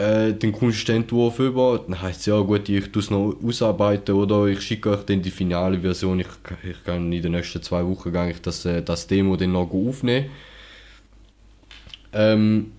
den 0.00 0.54
Entwurf 0.88 1.38
über, 1.38 1.84
dann 1.86 2.00
heisst 2.00 2.20
es, 2.20 2.26
ja 2.26 2.40
gut, 2.40 2.68
ich 2.68 2.90
tue 2.90 3.02
es 3.02 3.10
noch 3.10 3.36
ausarbeiten, 3.44 4.14
oder 4.14 4.46
ich 4.46 4.60
schicke 4.62 4.90
euch 4.90 5.04
dann 5.04 5.20
die 5.20 5.30
finale 5.30 5.80
Version, 5.80 6.20
ich, 6.20 6.28
ich 6.62 6.82
kann 6.84 7.12
in 7.12 7.22
den 7.22 7.32
nächsten 7.32 7.62
zwei 7.62 7.84
Wochen 7.84 8.12
gang 8.12 8.30
ich 8.30 8.40
das, 8.40 8.64
äh, 8.64 8.82
das 8.82 9.06
Demo 9.06 9.36
dann 9.36 9.52
noch 9.52 9.70
aufnehmen. 9.70 10.30
Ähm, 12.12 12.72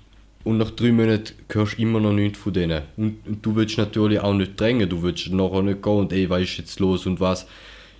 und 0.44 0.58
nach 0.58 0.72
drei 0.72 0.92
Monaten 0.92 1.34
hörst 1.52 1.78
du 1.78 1.82
immer 1.84 2.00
noch 2.00 2.14
nichts 2.14 2.40
von 2.40 2.54
denen. 2.54 2.82
Und, 2.98 3.18
und 3.28 3.46
du 3.46 3.56
willst 3.56 3.78
natürlich 3.78 4.20
auch 4.20 4.34
nicht 4.34 4.60
drängen, 4.60 4.90
du 4.90 5.04
willst 5.04 5.30
nachher 5.30 5.62
nicht 5.62 5.84
gehen 5.84 5.94
und 5.94 6.14
ey, 6.14 6.30
was 6.30 6.42
ist 6.42 6.58
jetzt 6.58 6.80
los 6.80 7.06
und 7.06 7.20
was. 7.20 7.46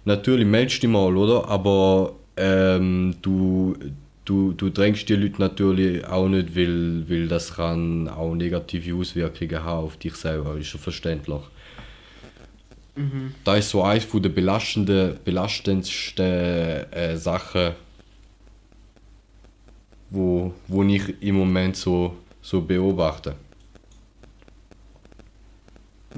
Natürlich 0.06 0.48
meldest 0.48 0.78
du 0.78 0.88
dich 0.88 0.90
mal, 0.90 1.16
oder? 1.16 1.48
Aber 1.48 2.16
ähm, 2.38 3.16
du, 3.22 3.76
du, 4.26 4.54
du 4.54 4.70
drängst 4.70 5.10
die 5.10 5.16
Leute 5.16 5.40
natürlich 5.40 6.06
auch 6.06 6.28
nicht, 6.28 6.56
weil, 6.56 7.10
weil 7.10 7.28
das 7.28 7.56
kann 7.56 8.08
auch 8.08 8.36
negative 8.36 8.96
Auswirkungen 8.96 9.64
haben 9.64 9.86
auf 9.86 9.98
dich 9.98 10.16
selber, 10.16 10.58
ist 10.58 10.74
ja 10.74 10.80
verständlich. 10.80 11.42
Da 13.44 13.56
ist 13.56 13.70
so 13.70 13.84
eines 13.84 14.04
von 14.04 14.22
der 14.22 14.30
belastenden, 14.30 15.18
belastendsten 15.24 16.26
äh, 16.26 17.18
Sachen, 17.18 17.72
wo, 20.10 20.54
wo 20.68 20.84
ich 20.84 21.22
im 21.22 21.36
Moment 21.36 21.78
so, 21.78 22.18
so 22.42 22.62
beobachte. 22.62 23.36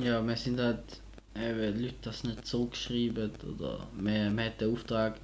Ja, 0.03 0.25
wir 0.25 0.36
sind 0.36 0.60
halt, 0.60 1.00
eben, 1.36 1.79
Leute 1.79 1.95
das 2.01 2.24
nicht 2.24 2.45
zurückschreiben 2.45 3.31
oder 3.55 3.88
wir, 4.00 4.31
wir 4.31 4.41
haben 4.41 4.57
den 4.60 4.74
Auftrag, 4.74 5.19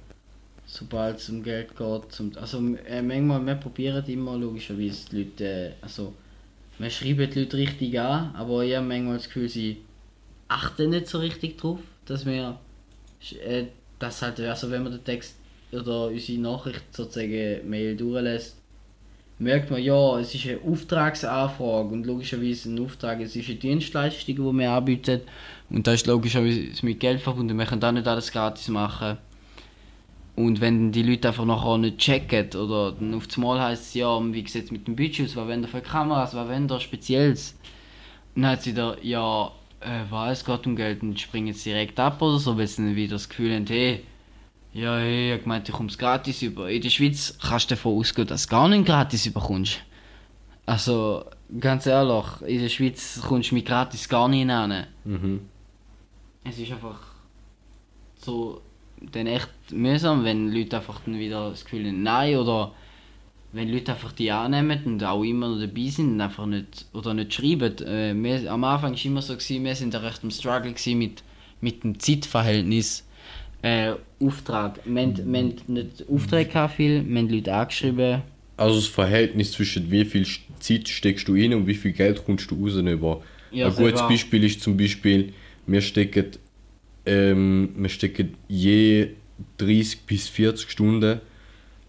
sobald 0.70 1.18
es 1.18 1.28
um 1.28 1.42
Geld 1.42 1.76
geht, 1.76 2.12
zum, 2.12 2.32
also 2.40 2.58
äh, 2.86 3.02
manchmal, 3.02 3.44
wir 3.44 3.56
probieren 3.56 4.04
immer 4.06 4.36
logischerweise 4.36 5.08
die 5.10 5.16
Leute, 5.24 5.44
äh, 5.44 5.72
also 5.82 6.14
wir 6.78 6.90
schreiben 6.90 7.28
die 7.28 7.40
Leute 7.40 7.56
richtig 7.56 7.98
an, 7.98 8.32
aber 8.34 8.64
ich 8.64 8.76
habe 8.76 8.86
manchmal 8.86 9.16
das 9.16 9.26
Gefühl, 9.26 9.48
sie 9.48 9.78
achten 10.48 10.90
nicht 10.90 11.08
so 11.08 11.18
richtig 11.18 11.58
drauf, 11.58 11.80
dass 12.06 12.24
wir, 12.24 12.58
äh, 13.44 13.64
das 13.98 14.22
halt, 14.22 14.38
also 14.40 14.70
wenn 14.70 14.84
man 14.84 14.92
den 14.92 15.04
Text 15.04 15.34
oder 15.72 16.06
unsere 16.06 16.40
Nachricht 16.40 16.84
sozusagen 16.92 17.68
Mail 17.68 17.96
durchlässt, 17.96 18.56
merkt 19.40 19.70
man, 19.70 19.82
ja, 19.82 20.20
es 20.20 20.34
ist 20.34 20.46
eine 20.46 20.60
Auftragsanfrage 20.60 21.88
und 21.88 22.06
logischerweise 22.06 22.70
ein 22.70 22.84
Auftrag, 22.84 23.20
es 23.20 23.34
ist 23.34 23.48
eine 23.48 23.58
Dienstleistung, 23.58 24.36
die 24.36 24.58
wir 24.58 24.70
anbieten 24.70 25.22
und 25.68 25.84
da 25.86 25.94
ist 25.94 26.06
logischerweise 26.06 26.86
mit 26.86 27.00
Geld 27.00 27.20
verbunden, 27.20 27.58
wir 27.58 27.66
können 27.66 27.80
da 27.80 27.90
nicht 27.90 28.06
alles 28.06 28.30
gratis 28.30 28.68
machen. 28.68 29.18
Und 30.46 30.60
wenn 30.60 30.92
die 30.92 31.02
Leute 31.02 31.28
einfach 31.28 31.44
nachher 31.44 31.78
nicht 31.78 31.98
checken 31.98 32.48
oder 32.60 32.92
dann 32.92 33.14
auf 33.14 33.26
das 33.26 33.36
Mal 33.36 33.60
heisst 33.60 33.88
es, 33.88 33.94
ja, 33.94 34.20
wie 34.32 34.46
sieht 34.46 34.64
es 34.64 34.70
mit 34.70 34.86
dem 34.86 34.96
Budget 34.96 35.26
aus, 35.26 35.36
was 35.36 35.46
wollen 35.46 35.66
für 35.66 35.80
Kameras, 35.80 36.34
was 36.34 36.48
wollen 36.48 36.80
Spezielles? 36.80 37.56
Dann 38.34 38.46
hat 38.46 38.62
sie 38.62 38.74
da, 38.74 38.96
ja, 39.02 39.50
äh, 39.80 40.04
was, 40.08 40.40
es 40.40 40.44
geht 40.44 40.66
um 40.66 40.76
Geld 40.76 41.02
und 41.02 41.18
springen 41.18 41.48
jetzt 41.48 41.64
direkt 41.64 41.98
ab 41.98 42.20
oder 42.22 42.38
so, 42.38 42.56
weil 42.56 42.66
sie 42.66 42.82
dann 42.82 42.96
wieder 42.96 43.14
das 43.14 43.28
Gefühl 43.28 43.54
haben, 43.54 43.66
hey, 43.66 44.04
ja, 44.72 44.96
hey, 44.98 45.34
ich 45.34 45.42
gemeint, 45.42 45.68
ich 45.68 45.74
komme 45.74 45.88
es 45.88 45.98
gratis 45.98 46.42
über. 46.42 46.70
In 46.70 46.80
der 46.80 46.90
Schweiz 46.90 47.36
kannst 47.40 47.70
du 47.70 47.74
davon 47.74 47.98
ausgehen, 47.98 48.28
dass 48.28 48.46
du 48.46 48.50
gar 48.50 48.68
nicht 48.68 48.86
gratis 48.86 49.26
überkommst. 49.26 49.80
Also, 50.64 51.24
ganz 51.58 51.86
ehrlich, 51.86 52.24
in 52.46 52.60
der 52.60 52.68
Schweiz 52.68 53.20
kommst 53.26 53.50
du 53.50 53.56
mit 53.56 53.66
gratis 53.66 54.08
gar 54.08 54.28
nicht 54.28 54.48
hin. 54.48 54.84
Mhm. 55.04 55.40
Es 56.44 56.58
ist 56.58 56.70
einfach 56.70 57.00
so 58.14 58.62
dann 59.12 59.26
echt 59.26 59.48
mühsam, 59.72 60.24
wenn 60.24 60.52
Leute 60.52 60.76
einfach 60.76 61.00
dann 61.04 61.18
wieder 61.18 61.50
das 61.50 61.64
Gefühl 61.64 61.86
haben, 61.86 62.02
nein, 62.02 62.36
oder 62.36 62.72
wenn 63.52 63.68
Leute 63.72 63.92
einfach 63.92 64.12
die 64.12 64.30
annehmen 64.30 64.80
und 64.84 65.02
auch 65.04 65.22
immer 65.24 65.48
noch 65.48 65.58
dabei 65.60 65.88
sind 65.88 66.12
und 66.12 66.20
einfach 66.20 66.46
nicht, 66.46 66.86
oder 66.92 67.14
nicht 67.14 67.34
schreiben. 67.34 67.76
Äh, 67.78 68.14
wir, 68.14 68.52
am 68.52 68.62
Anfang 68.64 68.90
war 68.90 68.96
es 68.98 69.04
immer 69.04 69.22
so, 69.22 69.34
gewesen, 69.34 69.64
wir 69.64 69.74
sind 69.74 69.94
da 69.94 69.98
recht 69.98 70.22
im 70.22 70.30
Struggle 70.30 70.74
mit, 70.94 71.22
mit 71.60 71.82
dem 71.84 71.98
Zeitverhältnis. 71.98 73.04
Äh, 73.62 73.92
Auftrag. 74.20 74.80
Wir, 74.86 75.02
haben- 75.02 75.32
wir 75.32 75.38
haben 75.40 75.54
nicht 75.66 76.04
Aufträge 76.08 76.50
gehabt 76.50 76.74
viel, 76.76 77.04
wir 77.06 77.18
haben 77.18 77.28
Leute 77.28 77.52
angeschrieben. 77.54 78.22
Also 78.56 78.76
das 78.76 78.86
Verhältnis 78.86 79.52
zwischen 79.52 79.90
wie 79.90 80.04
viel 80.04 80.26
Zeit 80.60 80.88
steckst 80.88 81.26
du 81.28 81.32
rein 81.34 81.52
und 81.54 81.66
wie 81.66 81.74
viel 81.74 81.92
Geld 81.92 82.24
kommst 82.24 82.50
du 82.50 82.62
raus 82.62 82.74
über. 82.76 83.22
Ja, 83.50 83.66
Ein 83.66 83.74
gutes. 83.74 84.00
Beispiel 84.02 84.44
ist 84.44 84.62
zum 84.62 84.76
Beispiel, 84.76 85.32
wir 85.66 85.80
stecken, 85.80 86.26
ähm, 87.10 87.70
wir 87.76 87.88
stecken 87.88 88.34
je 88.48 89.08
30 89.58 90.02
bis 90.02 90.28
40 90.28 90.70
Stunden 90.70 91.20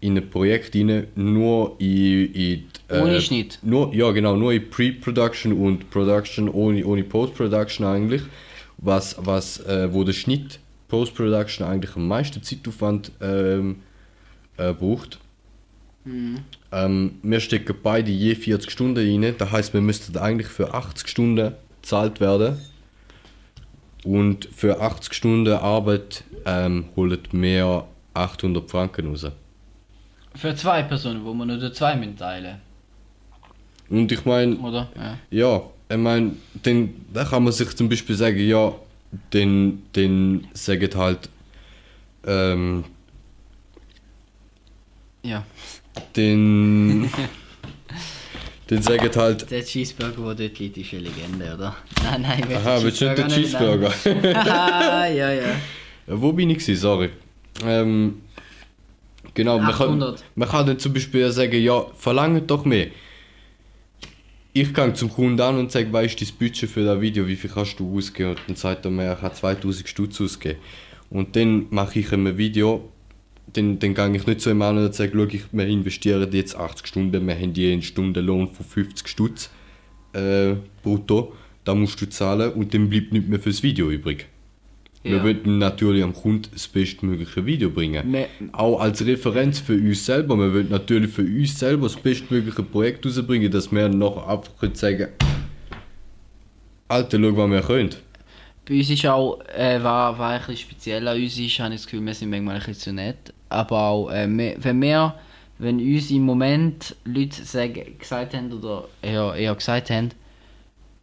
in 0.00 0.16
ein 0.16 0.28
Projekt 0.28 0.74
rein, 0.74 1.06
nur 1.14 1.76
in, 1.78 2.34
in 2.34 2.64
äh, 2.88 3.00
Ohne 3.00 3.20
Schnitt. 3.20 3.60
Nur, 3.62 3.94
ja 3.94 4.10
genau, 4.10 4.34
nur 4.34 4.52
in 4.52 4.68
Pre-Production 4.68 5.52
und 5.52 5.90
Production 5.90 6.48
ohne, 6.48 6.84
ohne 6.84 7.04
Post-Production 7.04 7.86
eigentlich. 7.86 8.22
Was, 8.78 9.16
was, 9.18 9.60
äh, 9.60 9.92
wo 9.92 10.02
der 10.02 10.12
Schnitt 10.12 10.58
Post-Production 10.88 11.64
eigentlich 11.64 11.94
am 11.94 12.08
meisten 12.08 12.42
Zeitaufwand 12.42 13.12
ähm, 13.20 13.76
äh, 14.56 14.72
braucht. 14.72 15.20
Ähm, 16.72 17.12
wir 17.22 17.38
stecken 17.38 17.76
beide 17.80 18.10
je 18.10 18.34
40 18.34 18.72
Stunden 18.72 18.98
rein. 18.98 19.36
Das 19.38 19.52
heißt, 19.52 19.72
wir 19.72 19.80
müssten 19.80 20.18
eigentlich 20.18 20.48
für 20.48 20.74
80 20.74 21.06
Stunden 21.06 21.52
bezahlt 21.80 22.20
werden. 22.20 22.58
Und 24.04 24.48
für 24.54 24.80
80 24.80 25.14
Stunden 25.14 25.52
Arbeit 25.52 26.24
ähm, 26.44 26.86
holt 26.96 27.32
mehr 27.32 27.86
800 28.14 28.68
Franken 28.70 29.08
raus. 29.08 29.26
Für 30.34 30.54
zwei 30.56 30.82
Personen, 30.82 31.24
wo 31.24 31.34
man 31.34 31.48
nur 31.48 31.72
zwei 31.72 31.94
müssen 31.94 32.16
teilen 32.16 32.60
Und 33.88 34.10
ich 34.10 34.24
meine, 34.24 34.56
oder? 34.56 34.88
Ja. 34.96 35.18
ja, 35.30 35.62
ich 35.88 35.96
meine, 35.98 36.32
dann, 36.62 36.94
dann 37.12 37.26
kann 37.26 37.44
man 37.44 37.52
sich 37.52 37.76
zum 37.76 37.88
Beispiel 37.88 38.16
sagen, 38.16 38.38
ja, 38.38 38.72
den, 39.32 39.82
den 39.94 40.48
sagen 40.54 40.90
halt, 40.96 41.28
ähm, 42.26 42.84
ja. 45.22 45.44
den, 46.16 47.10
den 48.72 48.82
sagen 48.82 49.10
halt, 49.14 49.50
Der 49.50 49.64
Cheeseburger, 49.64 50.34
der 50.34 50.48
dort 50.48 50.58
liegt, 50.58 50.78
ist 50.78 50.92
eine 50.92 51.02
Legende, 51.02 51.54
oder? 51.54 51.76
Nein, 52.02 52.22
nein, 52.22 52.44
ich 52.48 52.56
aha, 52.56 52.82
willst 52.82 53.00
du 53.00 53.04
nicht 53.06 53.18
den 53.18 53.28
Cheeseburger? 53.28 53.90
Haha, 53.90 55.06
ja, 55.08 55.32
ja. 55.32 55.42
Ja, 55.42 55.54
Wo 56.06 56.32
bin 56.32 56.48
ich 56.50 56.58
gewesen? 56.58 56.80
Sorry. 56.80 57.10
Ähm, 57.66 58.22
genau, 59.34 59.58
man 59.58 59.72
kann, 59.74 60.02
800. 60.02 60.24
man 60.34 60.48
kann 60.48 60.66
dann 60.66 60.78
zum 60.78 60.94
Beispiel 60.94 61.30
sagen, 61.30 61.62
ja, 61.62 61.84
verlangt 61.98 62.50
doch 62.50 62.64
mehr. 62.64 62.88
Ich 64.54 64.72
gehe 64.72 64.92
zum 64.94 65.10
Kunden 65.10 65.40
an 65.40 65.58
und 65.58 65.70
sage, 65.70 65.92
weißt 65.92 66.20
du, 66.20 66.24
das 66.24 66.32
Budget 66.32 66.68
für 66.68 66.84
das 66.84 67.00
Video, 67.00 67.26
wie 67.26 67.36
viel 67.36 67.50
kannst 67.50 67.78
du 67.78 67.96
ausgeben? 67.96 68.30
Und 68.30 68.40
dann 68.46 68.56
sagt 68.56 68.84
er 68.84 68.90
mir, 68.90 69.12
ich 69.12 69.20
kann 69.20 69.34
2000 69.34 69.88
Stutz 69.88 70.20
ausgeben. 70.20 70.58
Und 71.10 71.36
dann 71.36 71.66
mache 71.70 71.98
ich 71.98 72.10
ihm 72.12 72.26
ein 72.26 72.38
Video, 72.38 72.90
dann, 73.52 73.78
dann 73.78 73.94
gehe 73.94 74.16
ich 74.16 74.26
nicht 74.26 74.40
zu 74.40 74.50
ihm 74.50 74.62
an 74.62 74.78
und 74.78 74.94
sage, 74.94 75.12
schau, 75.14 75.24
ich, 75.24 75.42
wir 75.52 75.66
investieren 75.66 76.28
jetzt 76.32 76.56
80 76.56 76.86
Stunden, 76.86 77.26
wir 77.26 77.34
haben 77.34 77.52
je 77.54 77.72
einen 77.72 77.82
Stundenlohn 77.82 78.48
von 78.48 78.64
50 78.66 79.06
Stutz 79.08 79.50
äh, 80.14 80.54
brutto, 80.82 81.34
da 81.64 81.74
musst 81.74 82.00
du 82.00 82.08
zahlen 82.08 82.52
und 82.52 82.72
dann 82.74 82.88
bleibt 82.88 83.12
nichts 83.12 83.28
mehr 83.28 83.40
fürs 83.40 83.62
Video 83.62 83.90
übrig. 83.90 84.26
Wir 85.04 85.16
Ja. 85.16 85.24
wollten 85.24 85.58
natürlich 85.58 86.04
am 86.04 86.14
Kunden 86.14 86.48
das 86.52 86.68
bestmögliche 86.68 87.44
Video 87.44 87.70
bringen. 87.70 88.08
Me- 88.08 88.28
Auch 88.52 88.78
als 88.80 89.04
Referenz 89.04 89.58
für 89.58 89.74
uns 89.74 90.06
selber. 90.06 90.36
Wir 90.36 90.52
wollen 90.54 90.68
natürlich 90.70 91.10
für 91.10 91.22
uns 91.22 91.58
selber 91.58 91.88
das 91.88 91.96
bestmögliche 91.96 92.62
Projekt 92.62 93.04
rausbringen, 93.04 93.50
dass 93.50 93.72
wir 93.72 93.88
noch 93.88 94.28
einfach 94.28 94.56
können 94.58 94.76
sagen 94.76 95.08
Alter, 96.88 97.18
schau, 97.20 97.36
was 97.36 97.50
wir 97.50 97.60
können. 97.62 97.90
Bei 98.68 98.76
uns 98.78 98.90
ist 98.90 99.06
auch, 99.06 99.40
äh, 99.56 99.82
war, 99.82 100.18
war 100.18 100.32
ein 100.32 100.38
bisschen 100.38 100.56
speziell 100.56 101.06
an 101.08 101.20
uns 101.20 101.38
ist, 101.38 101.58
habe 101.58 101.74
ich 101.74 101.80
das 101.80 101.86
Gefühl, 101.86 102.06
wir 102.06 102.14
sind 102.14 102.30
manchmal 102.30 102.54
ein 102.54 102.60
bisschen 102.60 102.74
zu 102.74 102.92
nett. 102.92 103.32
Aber 103.48 103.78
auch, 103.80 104.10
äh, 104.10 104.28
wir, 104.28 104.56
wenn 104.58 104.80
wir, 104.80 105.14
wenn 105.58 105.78
uns 105.78 106.10
im 106.10 106.22
Moment 106.22 106.94
Leute 107.04 107.44
sagen, 107.44 107.98
gesagt 107.98 108.34
haben, 108.34 108.52
oder 108.52 108.84
eher, 109.02 109.34
eher 109.34 109.54
gesagt 109.54 109.90
haben, 109.90 110.10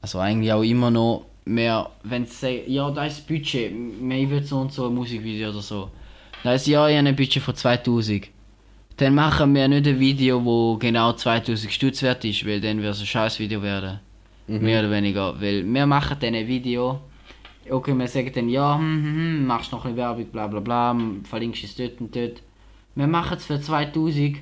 also 0.02 0.20
eigentlich 0.20 0.54
auch 0.54 0.64
immer 0.64 0.90
noch, 0.90 1.26
mehr, 1.46 1.90
wenn 2.04 2.26
sie 2.26 2.34
sagen, 2.34 2.60
ja, 2.68 2.90
da 2.92 3.06
ist 3.06 3.20
das 3.20 3.26
Budget, 3.26 3.74
wir 3.74 4.30
wollen 4.30 4.44
so 4.44 4.60
und 4.60 4.72
so 4.72 4.88
ein 4.88 4.96
Musikvideo 4.96 5.50
oder 5.50 5.62
so. 5.62 5.90
Dann 6.44 6.54
heisst 6.54 6.68
ja, 6.68 6.88
ich 6.88 6.98
habe 6.98 7.08
ein 7.08 7.16
Budget 7.16 7.44
von 7.44 7.56
2000. 7.56 8.28
Dann 8.98 9.16
machen 9.16 9.54
wir 9.56 9.68
nicht 9.68 9.88
ein 9.88 10.00
Video, 10.00 10.44
wo 10.44 10.78
genau 10.78 11.14
2000 11.14 11.72
Stutz 11.72 12.02
wert 12.04 12.24
ist, 12.24 12.46
weil 12.46 12.62
dann 12.62 12.82
wird 12.82 12.94
es 12.94 13.02
ein 13.02 13.06
scheiß 13.06 13.40
Video 13.40 13.62
werden. 13.62 14.00
Mehr 14.48 14.80
oder 14.82 14.92
weniger. 14.92 15.40
Weil 15.40 15.66
wir 15.66 15.86
machen 15.86 16.18
dann 16.20 16.36
ein 16.36 16.48
Video, 16.48 17.00
okay, 17.72 17.94
wir 17.94 18.08
sagen 18.08 18.32
dann, 18.34 18.50
ja, 18.50 18.78
hm, 18.78 19.04
hm, 19.04 19.16
hm, 19.16 19.46
machst 19.46 19.72
noch 19.72 19.86
ein 19.86 19.96
bisschen 19.96 19.98
Werbung, 19.98 20.26
bla 20.26 20.48
bla 20.48 20.60
bla, 20.60 20.98
verlinkst 21.24 21.64
es 21.64 21.76
dort 21.76 22.00
und 22.02 22.16
dort. 22.16 22.42
Wir 22.96 23.08
machen 23.08 23.38
es 23.38 23.46
für 23.46 23.62
2000 23.62 24.38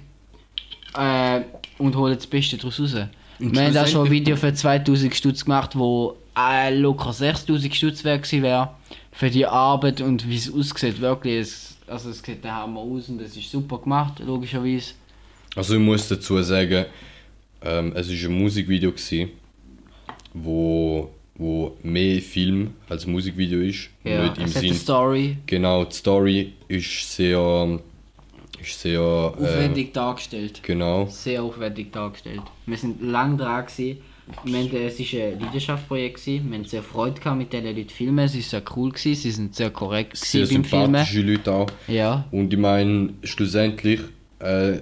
äh, 0.96 1.41
und 1.77 1.96
holen 1.96 2.15
das 2.15 2.27
Beste 2.27 2.57
daraus 2.57 2.79
raus. 2.79 2.96
Wir 3.39 3.65
haben 3.65 3.77
auch 3.77 3.88
schon 3.88 4.05
ein 4.05 4.12
Video 4.12 4.36
für 4.36 4.53
2000 4.53 5.15
Stutz 5.15 5.46
gemacht, 5.46 5.75
wo 5.75 6.17
äh, 6.38 6.74
locker 6.74 7.13
6000 7.13 7.75
Stutz 7.75 8.03
wert 8.03 8.31
wäre. 8.31 8.72
Für 9.12 9.29
die 9.29 9.46
Arbeit 9.46 10.01
und 10.01 10.27
wie 10.27 10.36
es 10.36 10.53
aussieht, 10.53 11.01
wirklich. 11.01 11.39
Es, 11.39 11.77
also 11.88 12.10
es 12.10 12.22
sieht 12.22 12.43
der 12.43 12.55
Hammer 12.55 12.81
aus 12.81 13.10
und 13.10 13.22
es 13.22 13.36
ist 13.36 13.50
super 13.50 13.79
gemacht, 13.79 14.19
logischerweise. 14.19 14.93
Also 15.55 15.75
ich 15.75 15.79
muss 15.79 16.07
dazu 16.07 16.41
sagen, 16.41 16.86
ähm, 17.63 17.93
es 17.96 18.10
war 18.10 18.29
ein 18.29 18.38
Musikvideo, 18.38 18.91
gewesen, 18.91 19.29
wo, 20.34 21.10
wo 21.38 21.77
mehr 21.84 22.22
Film 22.22 22.72
als 22.89 23.06
Musikvideo 23.08 23.60
ist. 23.62 23.89
Ja, 24.03 24.24
nicht 24.24 24.38
im 24.38 24.46
es 24.46 24.56
hat 24.56 24.63
eine 24.63 24.74
Sinn. 24.74 24.82
Story 24.82 25.38
Genau, 25.46 25.86
die 25.86 25.96
Story 25.96 26.53
ist 26.67 27.15
sehr. 27.15 27.79
Ist 28.60 28.82
sehr. 28.82 29.00
Äh, 29.00 29.44
aufwendig 29.44 29.94
dargestellt. 29.94 30.62
genau. 30.63 31.06
Sehr 31.08 31.44
aufwendig 31.44 31.91
dargestellt. 31.91 32.41
Wir 32.65 32.77
sind 32.77 33.01
lang 33.01 33.38
dran 33.38 33.65
gewesen. 33.65 34.00
Wir 34.44 34.60
haben, 34.60 34.74
äh, 34.74 34.88
es 34.88 35.00
war 35.00 35.22
ein 35.22 35.39
Leidenschaftsprojekt. 35.39 36.25
Wir 36.25 36.39
haben 36.41 36.65
sehr 36.65 36.84
Freude 36.84 37.22
gehabt 37.22 37.38
mit 37.38 37.53
diesen 37.53 37.65
Leuten 37.65 37.89
filmen. 37.89 38.25
Es 38.25 38.36
war 38.36 38.41
sehr 38.41 38.63
cool. 38.75 38.89
Gewesen. 38.89 39.15
Sie 39.15 39.32
sind 39.32 39.56
sehr 39.56 39.70
korrekt 39.70 40.17
Sehr 40.17 40.41
beim 40.48 40.63
Filmen. 40.65 40.86
sympathische 40.88 41.22
Leute 41.22 41.51
auch. 41.53 41.67
Ja. 41.88 42.25
Und 42.32 42.51
ich 42.51 42.60
meine, 42.60 43.13
schlussendlich 43.24 44.01
äh, 44.39 44.79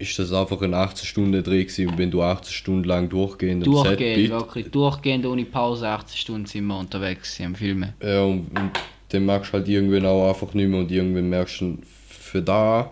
ist 0.00 0.18
das 0.18 0.32
einfach 0.32 0.60
ein 0.62 0.74
18-Stunden-Dreh 0.74 1.64
gewesen. 1.64 1.88
Und 1.88 1.98
wenn 1.98 2.10
du 2.10 2.22
18 2.22 2.52
Stunden 2.52 2.84
lang 2.84 3.08
durchgehend 3.08 3.66
am 3.66 3.84
Set 3.84 3.98
bist, 3.98 4.30
wirklich 4.30 4.70
durchgehend, 4.70 5.26
ohne 5.26 5.44
Pause, 5.44 5.88
18 5.88 6.16
Stunden 6.16 6.46
sind 6.46 6.66
wir 6.66 6.78
unterwegs 6.78 7.40
am 7.40 7.54
Filmen. 7.54 7.92
Ja, 8.02 8.22
und, 8.24 8.46
und 8.58 8.70
dann 9.10 9.26
merkst 9.26 9.52
du 9.52 9.58
halt 9.58 9.68
irgendwann 9.68 10.06
auch 10.06 10.28
einfach 10.28 10.54
nicht 10.54 10.68
mehr 10.68 10.80
und 10.80 10.90
irgendwann 10.90 11.28
merkst 11.28 11.60
du 11.60 11.78
für 12.08 12.40
da. 12.40 12.90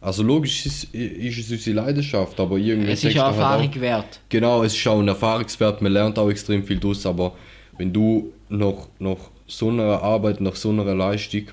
Also 0.00 0.22
logisch 0.22 0.64
ist, 0.64 0.94
ist 0.94 1.38
es 1.38 1.50
unsere 1.50 1.76
Leidenschaft, 1.76 2.38
aber 2.38 2.56
irgendwann 2.56 2.92
Es 2.92 3.02
ist 3.02 3.18
auch 3.18 3.24
halt 3.24 3.36
Erfahrung 3.36 3.80
wert. 3.80 4.20
Genau, 4.28 4.62
es 4.62 4.76
ist 4.76 4.86
auch 4.86 5.00
ein 5.00 5.08
Erfahrungswert, 5.08 5.82
man 5.82 5.92
lernt 5.92 6.18
auch 6.20 6.30
extrem 6.30 6.62
viel 6.62 6.78
daraus, 6.78 7.04
aber 7.04 7.32
wenn 7.78 7.92
du 7.92 8.32
nach, 8.48 8.86
nach 9.00 9.18
so 9.48 9.70
einer 9.70 10.00
Arbeit, 10.00 10.40
nach 10.40 10.54
so 10.54 10.70
einer 10.70 10.94
Leistung, 10.94 11.46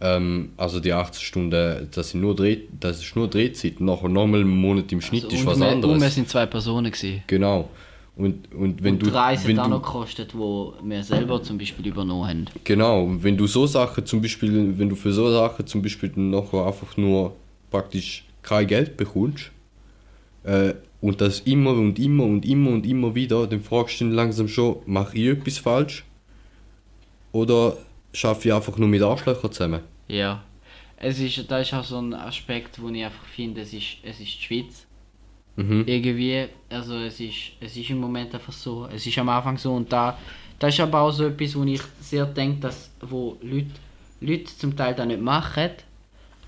ähm, 0.00 0.50
also 0.56 0.80
die 0.80 0.92
80 0.92 1.26
Stunden, 1.26 1.88
das, 1.90 2.10
sind 2.10 2.20
nur 2.20 2.36
Dreh, 2.36 2.58
das 2.78 3.02
ist 3.02 3.16
nur 3.16 3.28
Drehzeit, 3.28 3.80
nachher 3.80 4.08
nochmal 4.08 4.40
einen 4.40 4.50
Monat 4.50 4.92
im 4.92 5.00
Schnitt 5.00 5.24
Also, 5.24 5.36
ist 5.36 5.46
was 5.46 5.58
wir, 5.58 5.68
anderes. 5.68 5.94
Und 5.94 6.02
wir 6.02 6.10
sind 6.10 6.28
zwei 6.28 6.46
Personen. 6.46 6.92
Gewesen. 6.92 7.22
Genau. 7.26 7.70
Und, 8.16 8.52
und 8.54 8.82
wenn 8.82 8.94
und 8.94 9.02
du, 9.02 9.12
wenn 9.12 9.14
hat 9.14 9.58
auch 9.58 9.68
noch 9.68 9.82
gekostet, 9.82 10.32
die 10.32 10.36
wir 10.36 11.02
selber 11.02 11.42
zum 11.42 11.58
Beispiel 11.58 11.86
übernommen 11.86 12.26
haben. 12.26 12.44
Genau, 12.64 13.04
und 13.04 13.22
wenn 13.22 13.36
du 13.36 13.46
so 13.46 13.66
Sachen 13.66 14.06
zum 14.06 14.22
Beispiel, 14.22 14.78
wenn 14.78 14.88
du 14.88 14.96
für 14.96 15.12
so 15.12 15.30
Sachen 15.30 15.66
zum 15.66 15.82
Beispiel 15.82 16.10
nachher 16.16 16.66
einfach 16.66 16.96
nur 16.96 17.36
praktisch 17.70 18.24
kein 18.40 18.66
Geld 18.66 18.96
bekommst 18.96 19.50
äh, 20.44 20.72
und 21.02 21.20
das 21.20 21.40
immer 21.40 21.72
und 21.72 21.98
immer 21.98 22.24
und 22.24 22.46
immer 22.46 22.70
und 22.70 22.86
immer 22.86 23.14
wieder, 23.14 23.46
dann 23.46 23.60
fragst 23.60 24.00
du 24.00 24.06
dich 24.06 24.14
langsam 24.14 24.48
schon, 24.48 24.76
mache 24.86 25.18
ich 25.18 25.26
etwas 25.26 25.58
falsch? 25.58 26.04
Oder 27.32 27.76
schaffe 28.16 28.48
ich 28.48 28.54
einfach 28.54 28.76
nur 28.78 28.88
mit 28.88 29.02
Arschlöchern 29.02 29.52
zusammen? 29.52 29.80
Ja. 30.08 30.42
es 30.96 31.18
ist, 31.18 31.50
da 31.50 31.58
ist 31.58 31.74
auch 31.74 31.84
so 31.84 31.98
ein 31.98 32.14
Aspekt, 32.14 32.80
wo 32.80 32.88
ich 32.88 33.04
einfach 33.04 33.24
finde, 33.26 33.60
es 33.62 33.72
ist, 33.72 33.98
es 34.02 34.18
ist 34.20 34.38
die 34.38 34.42
Schweiz. 34.42 34.86
Mhm. 35.56 35.84
Irgendwie, 35.86 36.46
also 36.70 36.96
es 36.98 37.18
ist, 37.20 37.52
es 37.60 37.76
ist 37.76 37.90
im 37.90 37.98
Moment 37.98 38.34
einfach 38.34 38.52
so, 38.52 38.86
es 38.92 39.06
ist 39.06 39.18
am 39.18 39.28
Anfang 39.28 39.56
so 39.58 39.74
und 39.74 39.90
da, 39.92 40.16
da 40.58 40.68
ist 40.68 40.80
aber 40.80 41.00
auch 41.00 41.10
so 41.10 41.26
etwas, 41.26 41.54
wo 41.56 41.64
ich 41.64 41.80
sehr 42.00 42.26
denke, 42.26 42.60
dass 42.60 42.90
wo 43.00 43.36
Leute, 43.42 43.70
Leute 44.20 44.44
zum 44.56 44.76
Teil 44.76 44.94
das 44.94 45.06
nicht 45.06 45.20
machen, 45.20 45.70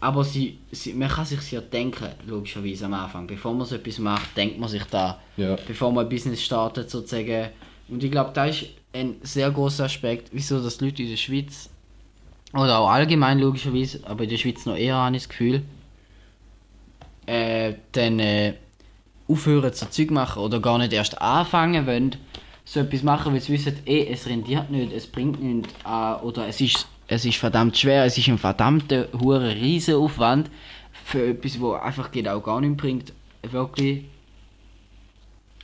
aber 0.01 0.23
sie, 0.25 0.59
sie, 0.71 0.93
man 0.95 1.09
kann 1.09 1.25
sich 1.25 1.51
ja 1.51 1.61
denken, 1.61 2.07
logischerweise 2.27 2.85
am 2.87 2.95
Anfang. 2.95 3.27
Bevor 3.27 3.53
man 3.55 3.67
so 3.67 3.75
etwas 3.77 3.99
macht, 3.99 4.37
denkt 4.37 4.59
man 4.59 4.69
sich 4.69 4.85
da, 4.85 5.21
Ja. 5.37 5.57
bevor 5.67 5.91
man 5.93 6.05
ein 6.05 6.09
Business 6.09 6.43
startet 6.43 6.89
sozusagen. 6.91 7.49
Und 7.88 8.04
ich 8.04 8.11
glaube, 8.11 8.30
da 8.35 8.47
ist 8.47 8.66
ein 8.92 9.16
sehr 9.23 9.50
großer 9.50 9.85
Aspekt, 9.85 10.28
wieso 10.33 10.59
die 10.59 10.85
Leute 10.85 11.02
in 11.02 11.11
der 11.11 11.16
Schweiz, 11.16 11.71
oder 12.54 12.78
auch 12.78 12.88
allgemein 12.88 13.38
logischerweise, 13.38 14.00
aber 14.04 14.25
in 14.25 14.30
der 14.30 14.38
Schweiz 14.38 14.64
noch 14.66 14.76
eher, 14.76 15.09
ich 15.12 15.23
das 15.23 15.28
Gefühl, 15.28 15.62
äh, 17.26 17.75
dann 17.92 18.18
äh, 18.18 18.54
aufhören 19.28 19.73
zu 19.73 19.90
Zeug 19.90 20.11
machen 20.11 20.42
oder 20.42 20.61
gar 20.61 20.78
nicht 20.78 20.92
erst 20.92 21.21
anfangen 21.21 21.87
wollen, 21.87 22.16
so 22.64 22.80
etwas 22.80 23.02
machen, 23.02 23.33
weil 23.33 23.40
sie 23.40 23.52
wissen, 23.52 23.76
eh, 23.87 24.07
es 24.07 24.26
rendiert 24.26 24.71
nicht, 24.71 24.92
es 24.92 25.07
bringt 25.07 25.42
nichts 25.42 25.73
an, 25.85 26.21
oder 26.21 26.49
es 26.49 26.61
ist, 26.61 26.87
es 27.07 27.25
ist 27.25 27.37
verdammt 27.37 27.76
schwer, 27.76 28.04
es 28.04 28.16
ist 28.16 28.28
ein 28.28 28.38
verdammter, 28.38 29.09
hure 29.18 29.54
Riesenaufwand 29.54 30.50
für 31.04 31.28
etwas, 31.28 31.61
wo 31.61 31.73
einfach 31.73 32.11
genau 32.11 32.40
gar 32.40 32.61
nichts 32.61 32.76
bringt, 32.76 33.12
wirklich. 33.42 34.04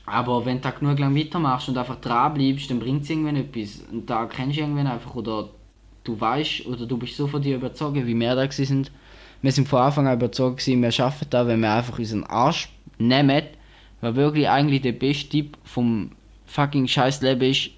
Aber 0.07 0.45
wenn 0.45 0.57
du 0.57 0.63
da 0.63 0.71
genug 0.71 0.99
lang 0.99 1.17
weitermachst 1.17 1.69
und 1.69 1.79
einfach 1.79 2.01
dran 2.01 2.35
bleibst, 2.35 2.71
dann 2.71 2.79
bringt 2.79 3.03
es 3.05 3.11
irgendwann 3.11 3.37
etwas. 3.37 3.83
Und 3.91 4.09
da 4.09 4.27
kennst 4.27 4.57
du 4.57 4.61
irgendwann 4.61 4.87
einfach, 4.87 5.15
oder 5.15 5.49
du 6.05 6.21
weißt, 6.21 6.67
oder 6.67 6.87
du 6.87 6.99
bist 6.99 7.17
so 7.17 7.27
von 7.27 7.41
dir 7.41 7.57
überzeugt, 7.57 7.97
wie 7.97 8.19
wir 8.19 8.35
da 8.35 8.51
sind. 8.51 8.91
Wir 9.41 9.53
sind 9.53 9.69
von 9.69 9.81
Anfang 9.81 10.07
an 10.07 10.17
überzeugt 10.17 10.59
gewesen, 10.59 10.83
wir 10.83 10.93
schaffen 10.93 11.27
das, 11.31 11.47
wenn 11.47 11.61
wir 11.61 11.73
einfach 11.73 11.99
unseren 11.99 12.25
Arsch 12.25 12.69
nehmen, 12.99 13.45
weil 14.01 14.17
wirklich 14.17 14.49
eigentlich 14.49 14.83
der 14.83 14.93
beste 14.93 15.29
Tipp 15.29 15.57
vom 15.65 16.13
fucking 16.47 16.87
scheiß 16.87 17.23
Leben 17.23 17.51
ist, 17.51 17.71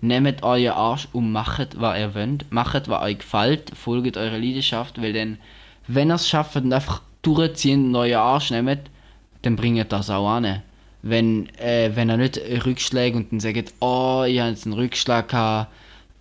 nehmt 0.00 0.42
euren 0.42 0.72
Arsch 0.72 1.08
und 1.12 1.32
macht, 1.32 1.80
was 1.80 1.98
ihr 1.98 2.14
wollt, 2.14 2.50
macht, 2.50 2.88
was 2.88 3.02
euch 3.02 3.18
gefällt, 3.18 3.72
folgt 3.76 4.16
eurer 4.16 4.38
Leidenschaft, 4.38 5.00
weil 5.00 5.12
dann, 5.12 5.38
wenn 5.86 6.10
ihr 6.10 6.14
es 6.14 6.28
schafft 6.28 6.56
und 6.56 6.72
einfach 6.72 7.02
durchziehen 7.22 7.86
und 7.86 7.96
euren 7.96 8.14
Arsch 8.14 8.50
nehmt, 8.50 8.90
dann 9.42 9.56
bringt 9.56 9.92
das 9.92 10.10
auch 10.10 10.28
an. 10.28 10.62
Wenn, 11.02 11.48
äh, 11.56 11.90
wenn 11.94 12.10
ihr 12.10 12.16
nicht 12.16 12.40
Rückschläge 12.66 13.16
und 13.16 13.32
dann 13.32 13.40
sagt, 13.40 13.74
oh, 13.80 14.24
ich 14.26 14.38
habe 14.38 14.50
jetzt 14.50 14.66
einen 14.66 14.74
Rückschlag 14.74 15.28
gehabt, 15.28 15.72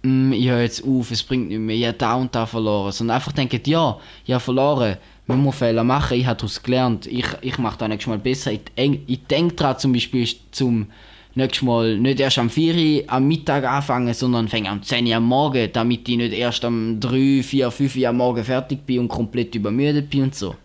mm, 0.03 0.31
ich 0.31 0.47
höre 0.47 0.61
jetzt 0.61 0.83
auf, 0.83 1.11
es 1.11 1.23
bringt 1.23 1.49
nicht 1.49 1.59
mehr, 1.59 1.75
ich 1.75 1.85
habe 1.85 1.97
da 1.97 2.15
und 2.15 2.33
da 2.33 2.45
verloren. 2.45 2.91
Sondern 2.91 3.15
einfach 3.15 3.33
denkt, 3.33 3.67
ja, 3.67 3.99
ich 4.25 4.33
habe 4.33 4.43
verloren, 4.43 4.97
man 5.27 5.43
muss 5.43 5.57
Fehler 5.57 5.83
machen, 5.83 6.17
ich 6.17 6.25
habe 6.25 6.37
daraus 6.37 6.63
gelernt, 6.63 7.05
ich, 7.05 7.25
ich 7.41 7.57
mache 7.57 7.77
das 7.77 7.89
nächstes 7.89 8.07
Mal 8.07 8.19
besser. 8.19 8.51
Ich, 8.51 8.61
ich 9.05 9.25
denke 9.25 9.55
daran 9.55 9.77
zum 9.77 9.93
Beispiel 9.93 10.27
zum 10.51 10.87
nächstes 11.35 11.61
Mal 11.61 11.97
nicht 11.97 12.19
erst 12.19 12.39
am 12.39 12.49
4 12.49 12.75
Uhr 12.75 13.03
am 13.07 13.27
Mittag 13.27 13.63
anfangen, 13.63 14.13
sondern 14.13 14.47
fange 14.47 14.69
am 14.69 14.81
10 14.81 15.05
Uhr 15.07 15.15
am 15.15 15.25
Morgen, 15.25 15.69
damit 15.71 16.07
ich 16.07 16.17
nicht 16.17 16.33
erst 16.33 16.65
am 16.65 16.99
3, 16.99 17.43
4, 17.43 17.71
5 17.71 17.95
Uhr 17.95 18.09
am 18.09 18.17
Morgen 18.17 18.43
fertig 18.43 18.85
bin 18.85 18.99
und 18.99 19.07
komplett 19.07 19.55
übermüdet 19.55 20.09
bin 20.09 20.23
und 20.23 20.35
so. 20.35 20.55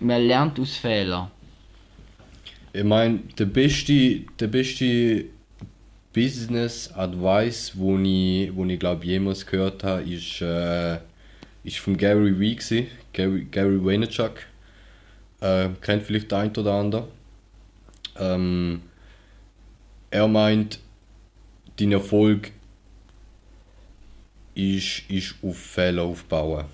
Man 0.00 0.22
lernt 0.22 0.58
aus 0.60 0.76
Fehlern. 0.76 1.30
Ich 2.76 2.84
meine, 2.84 3.20
der 3.38 3.46
beste, 3.46 4.20
der 4.38 4.48
beste 4.48 5.24
Business 6.12 6.92
Advice, 6.92 7.72
wo 7.74 7.96
ich, 7.98 8.54
wo 8.54 8.66
ich 8.66 8.78
glaube 8.78 9.06
jemals 9.06 9.46
gehört 9.46 9.82
habe, 9.82 10.02
ist, 10.02 10.42
äh, 10.42 10.98
ist 11.64 11.78
von 11.78 11.96
Gary 11.96 12.38
Vee. 12.38 12.88
Gary, 13.14 13.46
Gary 13.50 13.82
Vaynerchuk. 13.82 14.40
Äh, 15.40 15.70
kennt 15.80 16.02
vielleicht 16.02 16.30
der 16.30 16.38
ein 16.40 16.54
oder 16.54 16.74
andere. 16.74 17.08
Ähm, 18.18 18.82
er 20.10 20.28
meint, 20.28 20.78
dein 21.76 21.92
Erfolg 21.92 22.52
ist, 24.54 25.08
ist 25.08 25.34
auf 25.42 25.56
Fehler 25.56 26.02
aufbauen. 26.02 26.66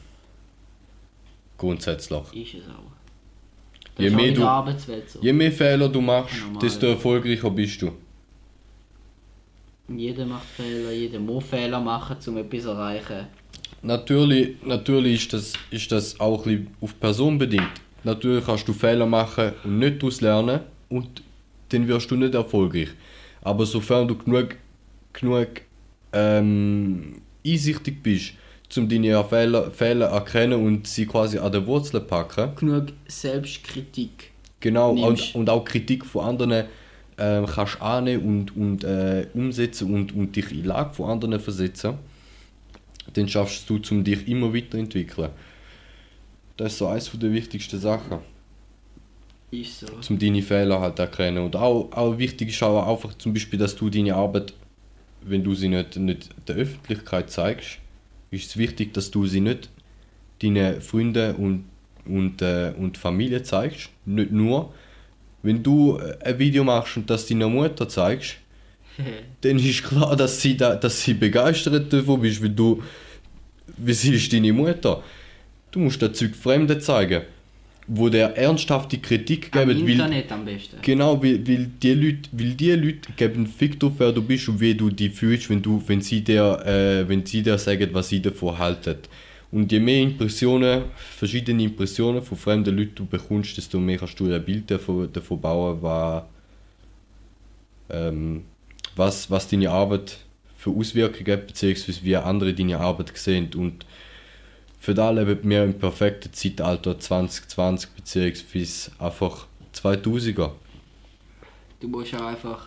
Grundsätzlich. 1.57 2.55
Ist 2.55 2.55
es 2.55 2.69
auch. 2.71 3.02
Je 3.99 4.11
mehr 4.11 4.33
du- 4.33 4.45
Arbeitswelt 4.45 5.09
so. 5.11 5.21
Je 5.23 5.33
mehr 5.33 5.53
Fehler 5.53 5.89
du 5.89 6.01
machst, 6.01 6.35
Normal. 6.41 6.61
desto 6.63 6.87
erfolgreicher 6.87 7.51
bist 7.51 7.83
du. 7.83 7.93
Jeder 9.89 10.25
macht 10.27 10.47
Fehler, 10.47 10.93
jeder 10.93 11.19
muss 11.19 11.45
Fehler 11.45 11.81
machen, 11.81 12.17
um 12.27 12.37
etwas 12.39 12.63
zu 12.63 12.69
erreichen. 12.71 13.27
Natürlich, 13.83 14.57
natürlich 14.65 15.15
ist, 15.23 15.33
das, 15.33 15.53
ist 15.71 15.91
das 15.93 16.19
auch 16.21 16.47
ein 16.47 16.65
bisschen 16.65 16.75
auf 16.81 16.99
Person 17.01 17.37
bedingt. 17.37 17.69
Natürlich 18.05 18.45
kannst 18.47 18.67
du 18.69 18.73
Fehler 18.73 19.07
machen 19.07 19.53
und 19.65 19.79
nicht 19.79 20.01
daraus 20.03 20.21
lernen 20.21 20.61
und 20.89 21.23
dann 21.69 21.87
wirst 21.89 22.11
du 22.11 22.17
nicht 22.17 22.35
erfolgreich. 22.35 22.89
Aber 23.43 23.67
sofern 23.67 24.07
du 24.09 24.17
genug, 24.17 24.57
genug 25.13 25.49
ähm, 26.13 27.21
einsichtig 27.47 28.03
bist, 28.03 28.35
um 28.79 28.89
deine 28.89 29.23
Fehler, 29.25 29.71
Fehler 29.71 30.07
erkennen 30.07 30.65
und 30.65 30.87
sie 30.87 31.07
quasi 31.07 31.39
an 31.39 31.53
der 31.53 31.67
Wurzel 31.67 32.01
packen, 32.01 32.55
Genug 32.57 32.87
Selbstkritik. 33.07 34.31
Genau, 34.61 34.93
und, 34.93 35.35
und 35.35 35.51
auch 35.51 35.65
Kritik 35.65 36.07
von 36.07 36.25
anderen 36.25 36.67
ähm, 37.19 37.47
kannst 37.47 37.75
du 37.75 37.83
annehmen 37.83 38.25
und, 38.25 38.57
und 38.57 38.85
äh, 38.85 39.27
umsetzen 39.35 39.93
und, 39.93 40.15
und 40.15 40.35
dich 40.35 40.51
in 40.51 40.63
die 40.63 40.69
Lage 40.69 40.95
von 40.95 41.11
anderen 41.11 41.41
versetzen, 41.41 41.95
dann 43.13 43.29
schaffst 43.29 43.69
du, 43.69 43.81
um 43.91 44.05
dich 44.05 44.27
immer 44.29 44.55
weiterentwickeln. 44.55 45.31
Das 46.57 46.73
ist 46.73 46.79
so 46.79 46.87
eines 46.87 47.11
der 47.13 47.33
wichtigsten 47.33 47.79
Sachen, 47.79 48.19
Ist 49.51 49.81
so. 49.81 49.87
um 50.11 50.19
deine 50.19 50.43
Fehler 50.43 50.81
halt 50.81 50.99
erkennen. 50.99 51.45
Und 51.45 51.57
auch, 51.57 51.91
auch 51.93 52.19
wichtig 52.19 52.51
ist 52.51 52.63
auch 52.63 52.87
einfach 52.87 53.15
zum 53.19 53.33
Beispiel, 53.35 53.59
dass 53.59 53.75
du 53.75 53.91
deine 53.91 54.15
Arbeit, 54.15 54.55
wenn 55.23 55.43
du 55.43 55.55
sie 55.55 55.69
nicht, 55.69 55.97
nicht 55.97 56.31
der 56.49 56.57
Öffentlichkeit 56.57 57.31
zeigst, 57.31 57.79
ist 58.33 58.51
es 58.51 58.57
wichtig, 58.57 58.93
dass 58.95 59.11
du 59.11 59.27
sie 59.27 59.41
nicht 59.41 59.71
deinen 60.43 60.81
Freunden 60.81 61.37
und, 61.37 61.65
und, 62.07 62.43
äh, 62.43 62.73
und 62.77 62.99
Familie 62.99 63.43
zeigst. 63.43 63.91
Nicht 64.05 64.33
nur. 64.33 64.75
Wenn 65.43 65.63
du 65.63 65.99
äh, 65.99 66.17
ein 66.25 66.39
Video 66.39 66.65
machst 66.65 66.97
und 66.97 67.09
das 67.09 67.27
deiner 67.27 67.49
Mutter 67.49 67.89
zeigst, 67.89 68.37
dann 69.43 69.59
ist 69.59 69.85
klar, 69.85 70.17
dass 70.17 70.41
sie, 70.41 70.57
da, 70.57 70.75
dass 70.75 71.03
sie 71.03 71.15
begeistert 71.15 71.93
davon 71.93 72.21
bist, 72.21 72.43
weil 72.43 72.51
du, 72.51 72.83
wie 73.77 73.93
sie 73.93 74.15
ist 74.15 74.33
deine 74.33 74.53
Mutter. 74.53 75.03
Du 75.71 75.79
musst 75.79 76.03
das 76.03 76.15
Zeug 76.15 76.35
Fremden 76.35 76.81
zeigen, 76.81 77.23
wo 77.87 78.09
der 78.09 78.37
ernsthafte 78.37 78.99
Kritik 78.99 79.55
Am 79.57 79.69
geben, 79.69 79.83
weil, 79.83 79.91
Internet 79.91 80.33
am 80.33 80.45
besten. 80.45 80.77
Genau, 80.83 81.23
weil, 81.23 81.47
weil, 81.47 81.67
die 81.83 81.95
Leute, 81.95 82.31
weil 82.33 82.55
die 82.55 82.73
Leute 82.73 83.13
geben 83.17 83.47
Fick 83.47 83.79
drauf, 83.81 83.93
wer 83.99 84.13
du 84.13 84.23
bist 84.23 84.49
und 84.49 84.61
wie 84.61 84.75
du 84.75 84.91
dich 84.91 85.13
fühlst, 85.13 85.51
wenn, 85.51 85.63
du, 85.63 85.83
wenn, 85.87 86.01
sie 86.01 86.23
dir, 86.23 86.61
äh, 86.65 87.09
wenn 87.09 87.27
sie 87.27 87.43
dir 87.43 87.59
sagen, 87.59 87.91
was 87.93 88.09
sie 88.09 88.23
davon 88.23 88.59
halten. 88.59 88.97
Und 89.51 89.71
je 89.71 89.81
mehr 89.81 90.01
Impressionen, 90.01 90.85
verschiedene 90.97 91.63
Impressionen 91.63 92.23
von 92.23 92.39
fremden 92.39 92.75
Leuten 92.75 92.95
du 92.95 93.05
bekommst, 93.05 93.57
desto 93.57 93.79
mehr 93.79 93.99
kannst 93.99 94.19
du 94.19 94.33
ein 94.33 94.43
Bild 94.43 94.71
davon, 94.71 95.13
davon 95.13 95.41
bauen, 95.41 95.79
was, 95.83 96.23
ähm, 97.91 98.45
was, 98.97 99.31
was 99.31 99.49
deine 99.49 99.71
Arbeit 99.71 100.19
für 100.57 100.71
Auswirkungen 100.71 101.33
hat, 101.33 101.47
beziehungsweise 101.49 102.03
wie 102.03 102.17
andere 102.17 102.55
deine 102.55 102.79
Arbeit 102.79 103.13
sehen. 103.15 103.51
Und 103.55 103.85
für 104.83 104.95
da 104.95 105.11
leben 105.11 105.49
wir 105.49 105.63
im 105.63 105.79
perfekten 105.79 106.33
Zeitalter 106.33 106.99
2020, 106.99 107.91
beziehungsweise 107.91 108.91
einfach 108.99 109.47
2000er. 109.73 110.51
Du 111.79 111.87
musst 111.87 112.13
auch 112.17 112.27
einfach 112.27 112.67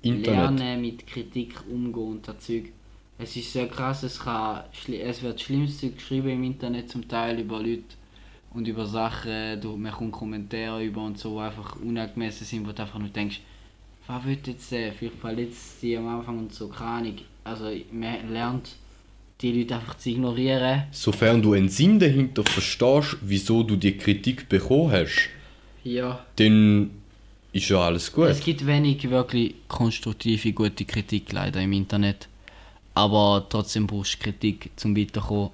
Internet. 0.00 0.58
lernen, 0.58 0.80
mit 0.80 1.06
Kritik 1.06 1.60
umgehen 1.70 2.12
und 2.12 2.26
das 2.26 2.40
Zeug. 2.40 2.72
Es 3.18 3.36
ist 3.36 3.52
sehr 3.52 3.68
krass, 3.68 4.02
es, 4.04 4.18
kann, 4.20 4.62
es 4.88 5.22
wird 5.22 5.38
schlimmste 5.38 5.90
geschrieben 5.90 6.30
im 6.30 6.44
Internet 6.44 6.88
zum 6.88 7.06
Teil 7.06 7.38
über 7.38 7.58
Leute 7.58 7.94
und 8.54 8.66
über 8.66 8.86
Sachen, 8.86 9.60
du, 9.60 9.76
man 9.76 9.92
kommt 9.92 10.12
Kommentare 10.12 10.82
über 10.82 11.02
und 11.02 11.18
so, 11.18 11.36
die 11.36 11.44
einfach 11.44 11.76
unangemessen 11.76 12.46
sind, 12.46 12.66
wo 12.66 12.72
du 12.72 12.80
einfach 12.80 12.98
nur 12.98 13.10
denkst, 13.10 13.42
was 14.06 14.24
wird 14.24 14.46
jetzt 14.46 14.72
der, 14.72 14.94
vielleicht 14.94 15.18
verletzt 15.18 15.82
sie 15.82 15.94
am 15.94 16.08
Anfang 16.08 16.38
und 16.38 16.54
so, 16.54 16.68
keine 16.68 16.90
Ahnung. 16.90 17.18
Also 17.44 17.70
man 17.92 18.32
lernt 18.32 18.70
die 19.42 19.52
Leute 19.52 19.74
einfach 19.76 19.96
zu 19.96 20.10
ignorieren. 20.10 20.84
Sofern 20.90 21.40
du 21.42 21.52
einen 21.54 21.68
Sinn 21.68 21.98
dahinter 21.98 22.44
verstehst, 22.44 23.16
wieso 23.22 23.62
du 23.62 23.76
die 23.76 23.96
Kritik 23.96 24.48
bekommen 24.48 24.92
hast, 24.92 25.28
Ja. 25.84 26.24
dann 26.36 26.90
ist 27.52 27.68
ja 27.68 27.78
alles 27.78 28.12
gut. 28.12 28.26
Es 28.26 28.40
gibt 28.44 28.66
wenig 28.66 29.08
wirklich 29.10 29.54
konstruktive, 29.66 30.52
gute 30.52 30.84
Kritik 30.84 31.32
leider 31.32 31.60
im 31.60 31.72
Internet. 31.72 32.28
Aber 32.94 33.46
trotzdem 33.48 33.86
brauchst 33.86 34.14
du 34.14 34.24
Kritik 34.24 34.70
zum 34.76 34.96
Weiterkommen, 34.96 35.50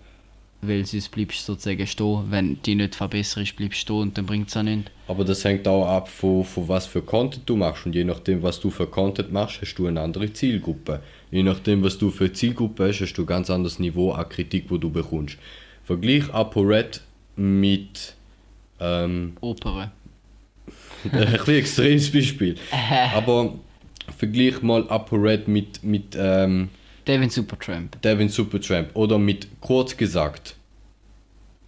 weil 0.63 0.85
sonst 0.85 1.11
bleibst 1.11 1.41
du 1.49 1.53
sozusagen 1.53 1.87
stehen. 1.87 2.25
Wenn 2.31 2.55
du 2.57 2.61
dich 2.61 2.77
nicht 2.77 2.95
verbesserst, 2.97 3.57
bleibst 3.57 3.79
du 3.79 3.83
stehen 3.83 3.97
und 4.01 4.19
dann 4.19 4.27
bringt 4.27 4.49
es 4.49 4.57
auch 4.57 4.63
nichts. 4.63 4.91
Aber 5.07 5.25
das 5.25 5.45
hängt 5.45 5.69
auch 5.69 5.87
ab 5.87 6.09
von, 6.09 6.45
von 6.45 6.67
was 6.69 6.87
für 6.87 7.03
Content 7.03 7.49
du 7.49 7.57
machst. 7.57 7.87
Und 7.87 7.95
je 7.95 8.05
nachdem, 8.05 8.43
was 8.43 8.59
du 8.59 8.71
für 8.71 8.87
Content 8.87 9.33
machst, 9.33 9.61
hast 9.63 9.75
du 9.77 9.87
eine 9.87 10.01
andere 10.01 10.33
Zielgruppe. 10.33 11.03
Je 11.31 11.43
nachdem, 11.43 11.83
was 11.83 11.99
du 11.99 12.11
für 12.11 12.33
Zielgruppe 12.33 12.89
hast, 12.89 13.01
hast 13.01 13.15
du 13.15 13.23
ein 13.23 13.27
ganz 13.27 13.51
anderes 13.51 13.79
Niveau 13.79 14.13
an 14.13 14.29
Kritik, 14.29 14.67
wo 14.69 14.77
du 14.79 14.91
bekommst. 14.91 15.39
Vergleich 15.85 16.33
ApoRed 16.33 17.01
mit 17.37 18.15
ähm, 18.81 19.33
Opern. 19.41 19.91
ein 21.05 21.11
bisschen 21.33 21.55
extremes 21.55 22.11
Beispiel. 22.13 22.57
Aber 23.15 23.55
vergleich 24.17 24.63
mal 24.63 24.89
ApoRed 24.89 25.49
mit, 25.49 25.83
mit 25.83 26.17
ähm, 26.19 26.69
Devin 27.07 27.31
Supertramp. 27.31 28.01
Devin 28.03 28.29
Supertramp 28.29 28.91
oder 28.95 29.19
mit 29.19 29.49
kurz 29.61 29.97
gesagt 29.97 30.57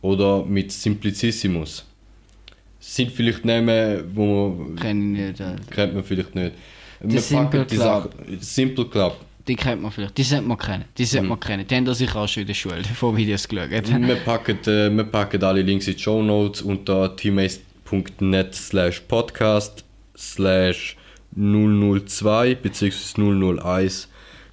oder 0.03 0.45
mit 0.45 0.71
Simplicissimus. 0.73 1.85
Sind 2.81 3.11
vielleicht 3.11 3.45
Namen, 3.45 4.05
wo 4.15 4.49
man 4.51 4.77
Kenn 4.77 5.17
ich 5.17 5.39
nicht. 5.39 5.71
kennt 5.71 5.95
man 5.95 6.05
vielleicht 6.05 6.35
nicht. 6.35 6.53
Wir 7.01 7.21
Simple 7.21 7.65
Club. 7.67 7.81
Sache- 7.81 8.11
Simple 8.41 8.85
Club. 8.87 9.17
Die 9.49 9.57
kennt 9.57 9.81
man 9.83 9.91
vielleicht. 9.91 10.17
Die 10.19 10.23
sollte 10.23 10.45
man 10.47 10.59
kennen. 10.59 10.85
Die 10.99 11.05
sollte 11.07 11.23
Mhm. 11.25 11.29
man 11.31 11.41
kennen. 11.41 11.67
Die 11.67 11.75
haben 11.75 11.85
das 11.87 11.99
sicher 11.99 12.17
auch 12.17 12.29
schon 12.29 12.43
in 12.43 12.47
der 12.49 12.55
Schule 12.55 12.85
vor 12.95 13.17
Videos 13.17 13.49
geschaut. 13.49 13.71
wir, 13.71 14.17
packen, 14.17 14.59
äh, 14.67 14.91
wir 14.95 15.05
packen 15.05 15.43
alle 15.43 15.63
Links 15.63 15.89
in 15.89 15.95
die 15.97 16.01
Show 16.03 16.23
Notes 16.23 16.61
unter 16.63 17.17
teammates.net 17.17 18.55
slash 18.55 19.01
podcast 19.01 19.85
slash 20.17 20.97
002 21.35 22.55
bzw. 22.57 22.91
001. 23.61 24.09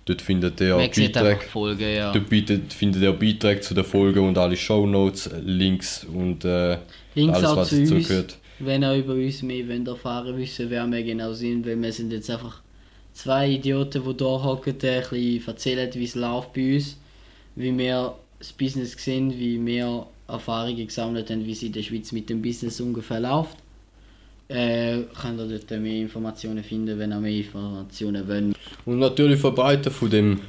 Dort 0.06 0.22
findet 0.22 0.62
ihr 0.62 0.76
einfach 0.78 1.02
Beiträge. 1.02 1.40
Folgen, 1.52 1.96
ja. 1.96 2.12
Dort 2.14 2.74
findet 2.74 3.02
ihr 3.02 3.12
Beiträge 3.14 3.62
zu 3.62 3.74
der 3.74 3.84
Folge 3.84 4.22
und 4.22 4.38
alle 4.38 4.56
Show 4.56 4.86
Notes, 4.86 5.30
Links 5.44 6.04
und 6.06 6.46
äh, 6.46 6.78
Links 7.16 7.38
alles, 7.38 7.50
auch 7.50 7.58
was 7.58 7.70
zu 7.70 7.80
dazugehört. 7.82 8.38
wenn 8.60 8.84
ihr 8.84 8.96
über 8.98 9.14
uns 9.14 9.42
mehr 9.42 9.68
wollt 9.68 9.88
erfahren 9.88 10.38
wissen, 10.38 10.70
wer 10.70 10.86
wir 10.86 11.04
genau 11.04 11.34
sind, 11.34 11.66
weil 11.66 11.82
wir 11.82 11.92
sind 11.92 12.12
jetzt 12.14 12.30
einfach 12.30 12.62
zwei 13.16 13.50
Idioten, 13.50 14.04
die 14.04 14.24
hier 14.24 14.44
hocken, 14.44 14.74
ein 14.74 14.78
bisschen 14.80 15.48
erzählen, 15.48 15.94
wie 15.94 16.04
es 16.04 16.16
läuft 16.16 16.54
bei 16.54 16.76
uns, 16.76 16.98
wie 17.56 17.76
wir 17.76 18.16
das 18.38 18.54
Business 18.54 18.92
sehen, 18.92 19.32
wie 19.32 19.66
wir 19.66 20.06
Erfahrungen 20.28 20.86
gesammelt 20.86 21.30
haben, 21.30 21.46
wie 21.46 21.54
es 21.54 21.64
in 21.64 21.72
der 21.72 21.82
Schweiz 21.82 22.12
mit 22.12 22.30
dem 22.30 22.42
Business 22.42 22.80
ungefähr 22.80 23.20
läuft. 23.20 23.58
Äh, 24.48 25.04
könnt 25.20 25.40
ihr 25.40 25.48
dort 25.48 25.72
mehr 25.82 26.02
Informationen 26.02 26.64
finden, 26.64 27.00
wenn 27.00 27.12
ihr 27.12 27.20
mehr 27.20 27.32
Informationen 27.32 28.28
wollt. 28.28 28.56
Und 28.86 29.00
natürlich 29.00 29.40
Verbreiten 29.40 29.92
von 29.92 30.10
dem, 30.10 30.42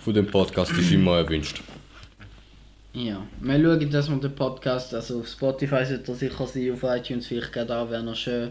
von 0.00 0.12
dem 0.12 0.26
Podcast 0.26 0.72
ist 0.72 0.92
immer 0.92 1.16
erwünscht. 1.18 1.62
Ja, 2.92 3.26
wir 3.40 3.62
schauen, 3.62 3.90
dass 3.90 4.10
wir 4.10 4.16
den 4.16 4.34
Podcast, 4.34 4.92
also 4.92 5.20
auf 5.20 5.28
Spotify 5.28 5.86
sollte 5.86 6.12
er 6.12 6.14
sicher 6.14 6.46
sein, 6.46 6.72
auf 6.72 6.82
iTunes 6.82 7.26
vielleicht 7.26 7.52
gerade 7.52 7.74
auch, 7.74 7.88
wäre 7.88 8.02
noch 8.02 8.14
schön. 8.14 8.50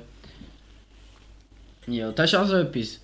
Ja, 1.86 2.12
das 2.12 2.32
ist 2.32 2.39
auch 2.39 2.47
so 2.47 2.56
etwas. 2.56 3.00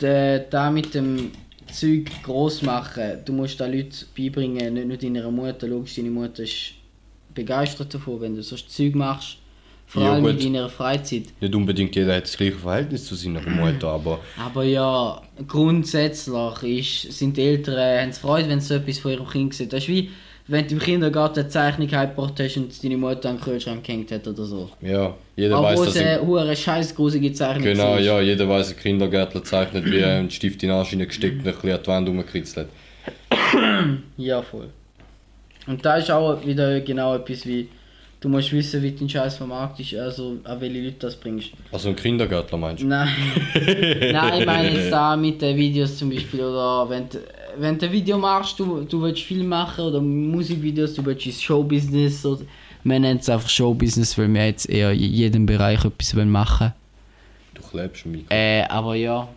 Der, 0.00 0.38
da 0.40 0.70
mit 0.70 0.94
dem 0.94 1.32
Zeug 1.72 2.10
gross 2.22 2.62
machen, 2.62 3.18
du 3.24 3.32
musst 3.32 3.60
da 3.60 3.66
Leute 3.66 4.06
beibringen, 4.16 4.74
nicht 4.74 4.86
nur 4.88 4.96
deiner 4.96 5.30
Mutter. 5.30 5.66
Logisch, 5.66 5.96
deine 5.96 6.10
Mutter 6.10 6.42
ist 6.44 6.72
begeistert 7.34 7.92
davon, 7.92 8.20
wenn 8.20 8.36
du 8.36 8.42
so 8.42 8.56
Zeug 8.56 8.94
machst. 8.94 9.38
Vor 9.86 10.02
Ja, 10.02 10.12
allem 10.12 10.24
gut. 10.24 10.44
in 10.44 10.52
deiner 10.52 10.68
Freizeit. 10.68 11.24
Nicht 11.40 11.54
unbedingt 11.54 11.96
jeder 11.96 12.16
hat 12.16 12.24
das 12.24 12.36
gleiche 12.36 12.58
Verhältnis 12.58 13.06
zu 13.06 13.14
seiner 13.14 13.40
Mutter, 13.40 13.88
aber 13.88 14.20
Aber 14.36 14.62
ja, 14.64 15.22
grundsätzlich 15.46 17.06
ist, 17.06 17.18
sind 17.18 17.36
die 17.38 17.42
Eltern 17.42 18.02
haben 18.02 18.12
Freude, 18.12 18.48
wenn 18.50 18.60
sie 18.60 18.74
etwas 18.76 18.98
von 18.98 19.12
ihrem 19.12 19.26
Kind 19.26 19.54
sehen. 19.54 19.68
Das 19.70 19.82
ist 19.84 19.88
wie, 19.88 20.10
wenn 20.48 20.66
du 20.66 20.74
im 20.74 20.80
Kindergarten 20.80 21.40
eine 21.40 21.48
Zeichnung 21.48 21.90
heimgebracht 21.90 22.34
hast 22.40 22.56
und 22.56 22.82
deine 22.82 22.96
Mutter 22.96 23.28
an 23.28 23.36
den 23.36 23.44
Kühlschrank 23.44 23.84
gehängt 23.84 24.10
hat 24.10 24.26
oder 24.26 24.44
so. 24.44 24.70
ja, 24.80 25.14
jeder 25.36 25.62
weiß, 25.62 25.80
dass 25.80 25.96
es 25.96 26.18
eine 26.20 26.56
scheiß 26.56 26.94
grusige 26.94 27.32
Zeichnung 27.32 27.64
genau, 27.64 27.92
war. 27.92 28.00
ja, 28.00 28.20
jeder 28.20 28.48
weiß, 28.48 28.70
ein 28.70 28.78
Kindergärtler 28.78 29.44
zeichnet, 29.44 29.84
wie 29.84 29.98
er 29.98 30.18
einen 30.18 30.30
Stift 30.30 30.62
in 30.62 30.70
den 30.70 30.78
Arsch 30.78 30.90
hineingesteckt 30.90 31.40
und 31.40 31.46
ein 31.46 31.54
bisschen 31.54 31.70
an 31.70 31.82
die 31.82 31.88
Wand 31.88 32.08
rumgekritzelt. 32.08 32.68
Ja, 34.16 34.42
voll. 34.42 34.68
Und 35.66 35.84
da 35.84 35.96
ist 35.96 36.10
auch 36.10 36.44
wieder 36.44 36.80
genau 36.80 37.14
etwas 37.14 37.46
wie, 37.46 37.68
du 38.20 38.28
musst 38.30 38.52
wissen, 38.52 38.82
wie 38.82 38.92
dein 38.92 39.08
Scheiß 39.08 39.36
vermarktest, 39.36 39.94
also 39.96 40.38
an 40.44 40.60
welche 40.60 40.80
Leute 40.80 40.96
das 41.00 41.16
bringst. 41.16 41.50
Also 41.70 41.90
ein 41.90 41.96
Kindergärtler 41.96 42.56
meinst 42.56 42.82
du? 42.82 42.86
Nein. 42.86 43.10
Nein, 44.12 44.40
ich 44.40 44.46
meine 44.46 44.70
jetzt 44.70 44.90
da 44.90 45.14
mit 45.14 45.42
den 45.42 45.56
Videos 45.56 45.98
zum 45.98 46.08
Beispiel 46.08 46.40
oder 46.40 46.88
wenn 46.88 47.08
du, 47.08 47.18
wenn 47.56 47.78
du 47.78 47.86
ein 47.86 47.92
Video 47.92 48.18
machst, 48.18 48.58
du, 48.58 48.82
du 48.82 49.02
willst 49.02 49.22
Film 49.22 49.48
machen 49.48 49.84
oder 49.84 50.00
Musikvideos, 50.00 50.94
du 50.94 51.04
willst 51.04 51.26
ins 51.26 51.42
Showbusiness 51.42 52.24
oder 52.24 52.42
wir 52.84 52.98
nennen 52.98 53.18
es 53.18 53.28
einfach 53.28 53.48
Showbusiness, 53.48 54.16
weil 54.18 54.32
wir 54.32 54.46
jetzt 54.46 54.68
eher 54.68 54.92
in 54.92 55.12
jedem 55.12 55.46
Bereich 55.46 55.84
etwas 55.84 56.14
wollen 56.16 56.30
machen. 56.30 56.72
Du 57.54 57.62
klebst 57.62 58.06
mich. 58.06 58.24
äh, 58.30 58.62
aber 58.62 58.94
ja, 58.94 59.28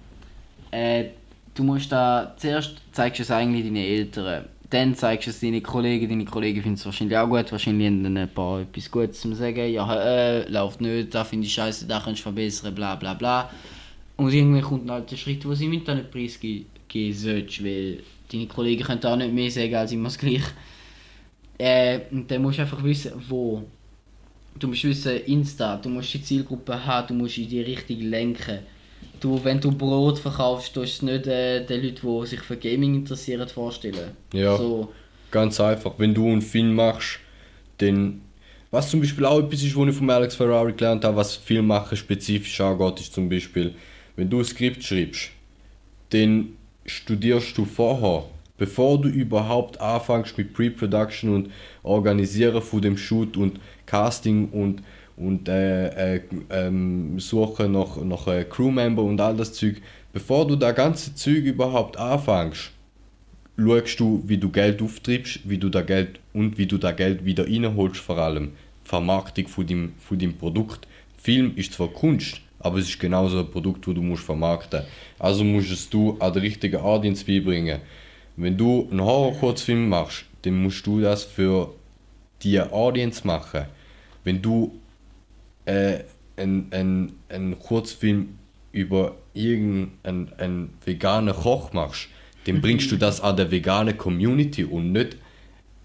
äh, 0.71 1.06
du 1.54 1.63
musst 1.63 1.91
da 1.91 2.34
zuerst 2.38 2.76
zeigst 2.91 3.19
du 3.19 3.24
es 3.24 3.32
eigentlich 3.32 3.65
deinen 3.65 3.78
Eltern, 3.78 4.45
dann 4.69 4.95
zeigst 4.95 5.28
du 5.28 5.32
es 5.32 5.39
deinen 5.39 5.63
Kollegen, 5.63 6.08
deine 6.08 6.26
Kollegen 6.26 6.62
finden 6.62 6.78
es 6.78 6.86
wahrscheinlich 6.86 7.17
auch 7.17 7.28
gut, 7.28 7.52
wahrscheinlich 7.52 7.88
haben 7.88 8.04
dann 8.04 8.17
ein 8.17 8.30
paar 8.30 8.62
etwas 8.62 8.89
Gutes 8.89 9.21
zu 9.21 9.34
sagen, 9.34 9.71
ja, 9.71 9.95
äh, 9.95 10.50
läuft 10.50 10.82
nicht, 10.82 11.13
da 11.13 11.24
finde 11.24 11.47
ich 11.47 11.54
scheiße, 11.54 11.88
da 11.88 12.00
kannst 12.00 12.19
du 12.19 12.24
verbessern, 12.24 12.74
bla 12.76 12.95
bla 12.95 13.13
bla. 13.13 13.50
Und 14.17 14.32
irgendwann 14.32 14.62
kommt 14.62 14.88
dann 14.88 14.97
halt 14.97 15.12
der 15.12 15.17
Schritt, 15.17 15.45
wo 15.45 15.54
sie 15.54 15.65
im 15.65 15.74
Internet 15.74 16.12
preisgeben 16.12 16.67
sollst, 17.13 17.63
weil 17.63 17.99
deine 18.32 18.47
Kollegen 18.47 18.84
können 18.84 19.04
auch 19.04 19.15
nicht 19.15 19.34
mehr 19.34 19.51
sagen 19.51 19.75
als 19.75 19.91
immer 19.91 20.10
das 20.10 20.17
Gleiche. 20.17 20.51
Äh, 21.58 21.99
und 22.12 22.30
dann 22.30 22.41
musst 22.41 22.58
du 22.58 22.63
einfach 22.63 22.84
wissen, 22.84 23.12
wo. 23.30 23.63
Du 24.60 24.67
musst 24.67 24.84
wissen, 24.84 25.17
Insta, 25.25 25.77
du 25.77 25.89
musst 25.89 26.13
die 26.13 26.21
Zielgruppe 26.21 26.86
haben, 26.86 27.08
du 27.08 27.13
musst 27.13 27.38
in 27.38 27.47
die 27.47 27.62
Richtung 27.62 28.01
lenken. 28.01 28.60
Du, 29.19 29.41
wenn 29.43 29.60
du 29.62 29.71
Brot 29.71 30.19
verkaufst, 30.19 30.75
du 30.75 30.82
es 30.82 31.01
nicht 31.01 31.25
äh, 31.27 31.65
den 31.65 31.84
Leuten, 31.84 32.21
die 32.21 32.27
sich 32.27 32.41
für 32.41 32.58
Gaming 32.58 32.95
interessieren, 32.95 33.47
vorstellen. 33.47 34.12
Ja. 34.34 34.58
So, 34.58 34.91
Ganz 35.30 35.60
einfach, 35.62 35.93
wenn 35.97 36.13
du 36.13 36.27
einen 36.27 36.41
Film 36.41 36.75
machst, 36.75 37.19
dann. 37.77 38.21
Was 38.71 38.89
zum 38.89 39.01
Beispiel 39.01 39.25
auch 39.25 39.39
etwas 39.39 39.63
ist, 39.63 39.75
was 39.75 39.89
ich 39.89 39.95
von 39.95 40.10
Alex 40.10 40.36
Ferrari 40.36 40.71
gelernt 40.71 41.04
habe, 41.04 41.17
was 41.17 41.36
Filmmachen 41.36 41.97
spezifisch 41.97 42.62
angeht, 42.62 43.01
ist 43.01 43.13
zum 43.13 43.27
Beispiel, 43.27 43.75
wenn 44.15 44.30
du 44.30 44.39
ein 44.39 44.45
Skript 44.45 44.82
schreibst, 44.82 45.30
dann 46.12 46.54
studierst 46.91 47.58
du 47.58 47.65
vorher, 47.65 48.25
bevor 48.58 49.01
du 49.01 49.10
überhaupt 49.10 49.80
anfängst 49.80 50.38
mit 50.38 50.54
Pre-Production 50.54 51.34
und 51.34 51.51
Organisieren 51.84 52.62
von 52.62 52.82
dem 52.82 52.97
Shoot 52.97 53.38
und 53.38 53.60
Casting 53.86 54.49
und, 54.49 54.84
und 55.17 55.47
äh, 55.49 56.15
äh, 56.15 56.21
ähm, 56.49 57.19
Suchen 57.19 57.71
nach, 57.71 57.97
nach 57.97 58.27
äh, 58.27 58.45
Crewmember 58.45 59.04
und 59.04 59.19
all 59.19 59.36
das 59.36 59.54
Zeug, 59.54 59.82
bevor 60.13 60.45
du 60.45 60.56
das 60.56 60.75
ganze 60.75 61.15
Zeug 61.15 61.43
überhaupt 61.43 61.97
anfängst, 61.97 62.71
schaust 63.58 63.99
du, 63.99 64.23
wie 64.25 64.38
du 64.38 64.49
Geld 64.49 64.82
auftreibst, 64.82 65.41
wie 65.43 65.58
du 65.58 65.69
da 65.69 65.82
Geld 65.82 66.19
und 66.34 66.58
wie 66.58 66.65
du 66.65 66.77
da 66.77 66.91
Geld 66.91 67.25
wieder 67.25 67.45
reinholst, 67.45 68.01
vor 68.01 68.17
allem 68.17 68.51
Vermarktung 68.84 69.47
von 69.47 69.65
deinem, 69.65 69.93
von 69.99 70.19
deinem 70.19 70.38
Produkt. 70.38 70.88
Film 71.17 71.54
ist 71.56 71.73
zwar 71.73 71.89
Kunst, 71.89 72.41
aber 72.63 72.78
es 72.78 72.89
ist 72.89 73.00
genauso 73.00 73.39
ein 73.39 73.50
Produkt, 73.50 73.88
das 73.88 73.93
du 73.93 74.02
musst 74.02 74.24
vermarkten. 74.24 74.84
Also 75.19 75.43
musst 75.43 75.71
es 75.71 75.89
du 75.89 76.17
an 76.19 76.34
der 76.34 76.41
richtigen 76.41 76.78
Audience 76.82 77.26
beibringen. 77.26 77.80
Wenn 78.38 78.58
du 78.58 78.88
einen 78.89 79.02
Horror-Kurzfilm 79.02 79.89
machst, 79.89 80.26
dann 80.43 80.62
musst 80.62 80.86
du 80.86 81.02
das 81.02 81.24
für 81.24 81.74
die 82.43 82.60
Audience 82.60 83.26
machen. 83.26 83.65
Wenn 84.24 84.41
du 84.41 84.71
äh, 85.65 86.00
einen 86.38 86.67
ein, 86.71 87.13
ein 87.30 87.60
Kurzfilm 87.60 88.38
über 88.71 89.15
irgendeinen 89.34 90.32
einen 90.38 90.74
veganen 90.86 91.36
Koch 91.36 91.74
machst, 91.74 92.08
dann 92.45 92.62
bringst 92.62 92.91
du 92.91 92.97
das 92.97 93.21
an 93.21 93.38
der 93.38 93.52
veganen 93.52 93.97
Community 93.97 94.63
und 94.63 94.91
nicht 94.91 95.17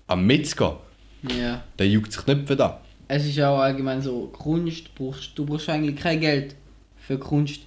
am 0.06 0.26
Metzger. 0.26 0.80
ja. 1.22 1.62
Der 1.78 1.88
juckt 1.88 2.12
sich 2.12 2.26
nicht 2.26 2.46
für 2.46 2.56
das. 2.56 2.72
Es 3.08 3.26
ist 3.26 3.40
auch 3.40 3.58
allgemein 3.58 4.02
so, 4.02 4.28
Kunst 4.32 4.94
brauchst, 4.94 5.36
du 5.36 5.44
brauchst 5.44 5.68
eigentlich 5.68 5.96
kein 5.96 6.20
Geld 6.20 6.56
für 7.06 7.18
Kunst. 7.18 7.60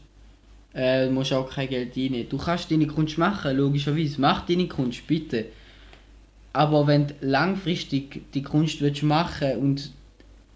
Äh, 0.74 1.08
du 1.08 1.12
musst 1.12 1.34
auch 1.34 1.50
kein 1.50 1.70
Geld 1.70 1.96
reinnehmen. 1.96 2.30
Du 2.30 2.38
kannst 2.38 2.70
deine 2.70 2.88
Kunst 2.88 3.18
machen, 3.18 3.56
logischerweise. 3.58 4.20
Mach 4.22 4.46
deine 4.46 4.68
Kunst, 4.68 5.06
bitte. 5.08 5.46
Aber 6.54 6.88
wenn 6.88 7.08
du 7.08 7.14
langfristig 7.22 8.22
die 8.34 8.42
Kunst 8.42 8.82
willst 8.82 9.04
machen 9.04 9.58
und 9.58 9.92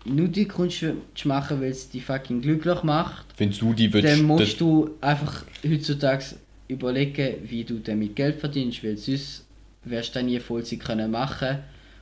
nur 0.06 0.28
die 0.28 0.46
Kunst 0.46 0.82
willst 0.82 1.26
machen, 1.26 1.62
weil 1.62 1.70
es 1.70 1.90
dich 1.90 2.04
fucking 2.04 2.42
glücklich 2.42 2.84
macht, 2.84 3.26
Wenn 3.38 3.52
du 3.52 3.74
die 3.74 3.92
willst, 3.94 4.08
dann 4.08 4.24
musst 4.24 4.60
du 4.60 4.92
einfach 5.02 5.46
heutzutage 5.66 6.26
überlegen, 6.68 7.36
wie 7.44 7.64
du 7.64 7.80
damit 7.80 8.16
Geld 8.16 8.40
verdienst, 8.40 8.84
weil 8.84 8.98
sonst 8.98 9.46
wirst 9.86 10.10
du 10.10 10.20
dann 10.20 10.26
nie 10.26 10.40
Vollzeit 10.40 10.80
können 10.80 11.12
machen 11.12 11.60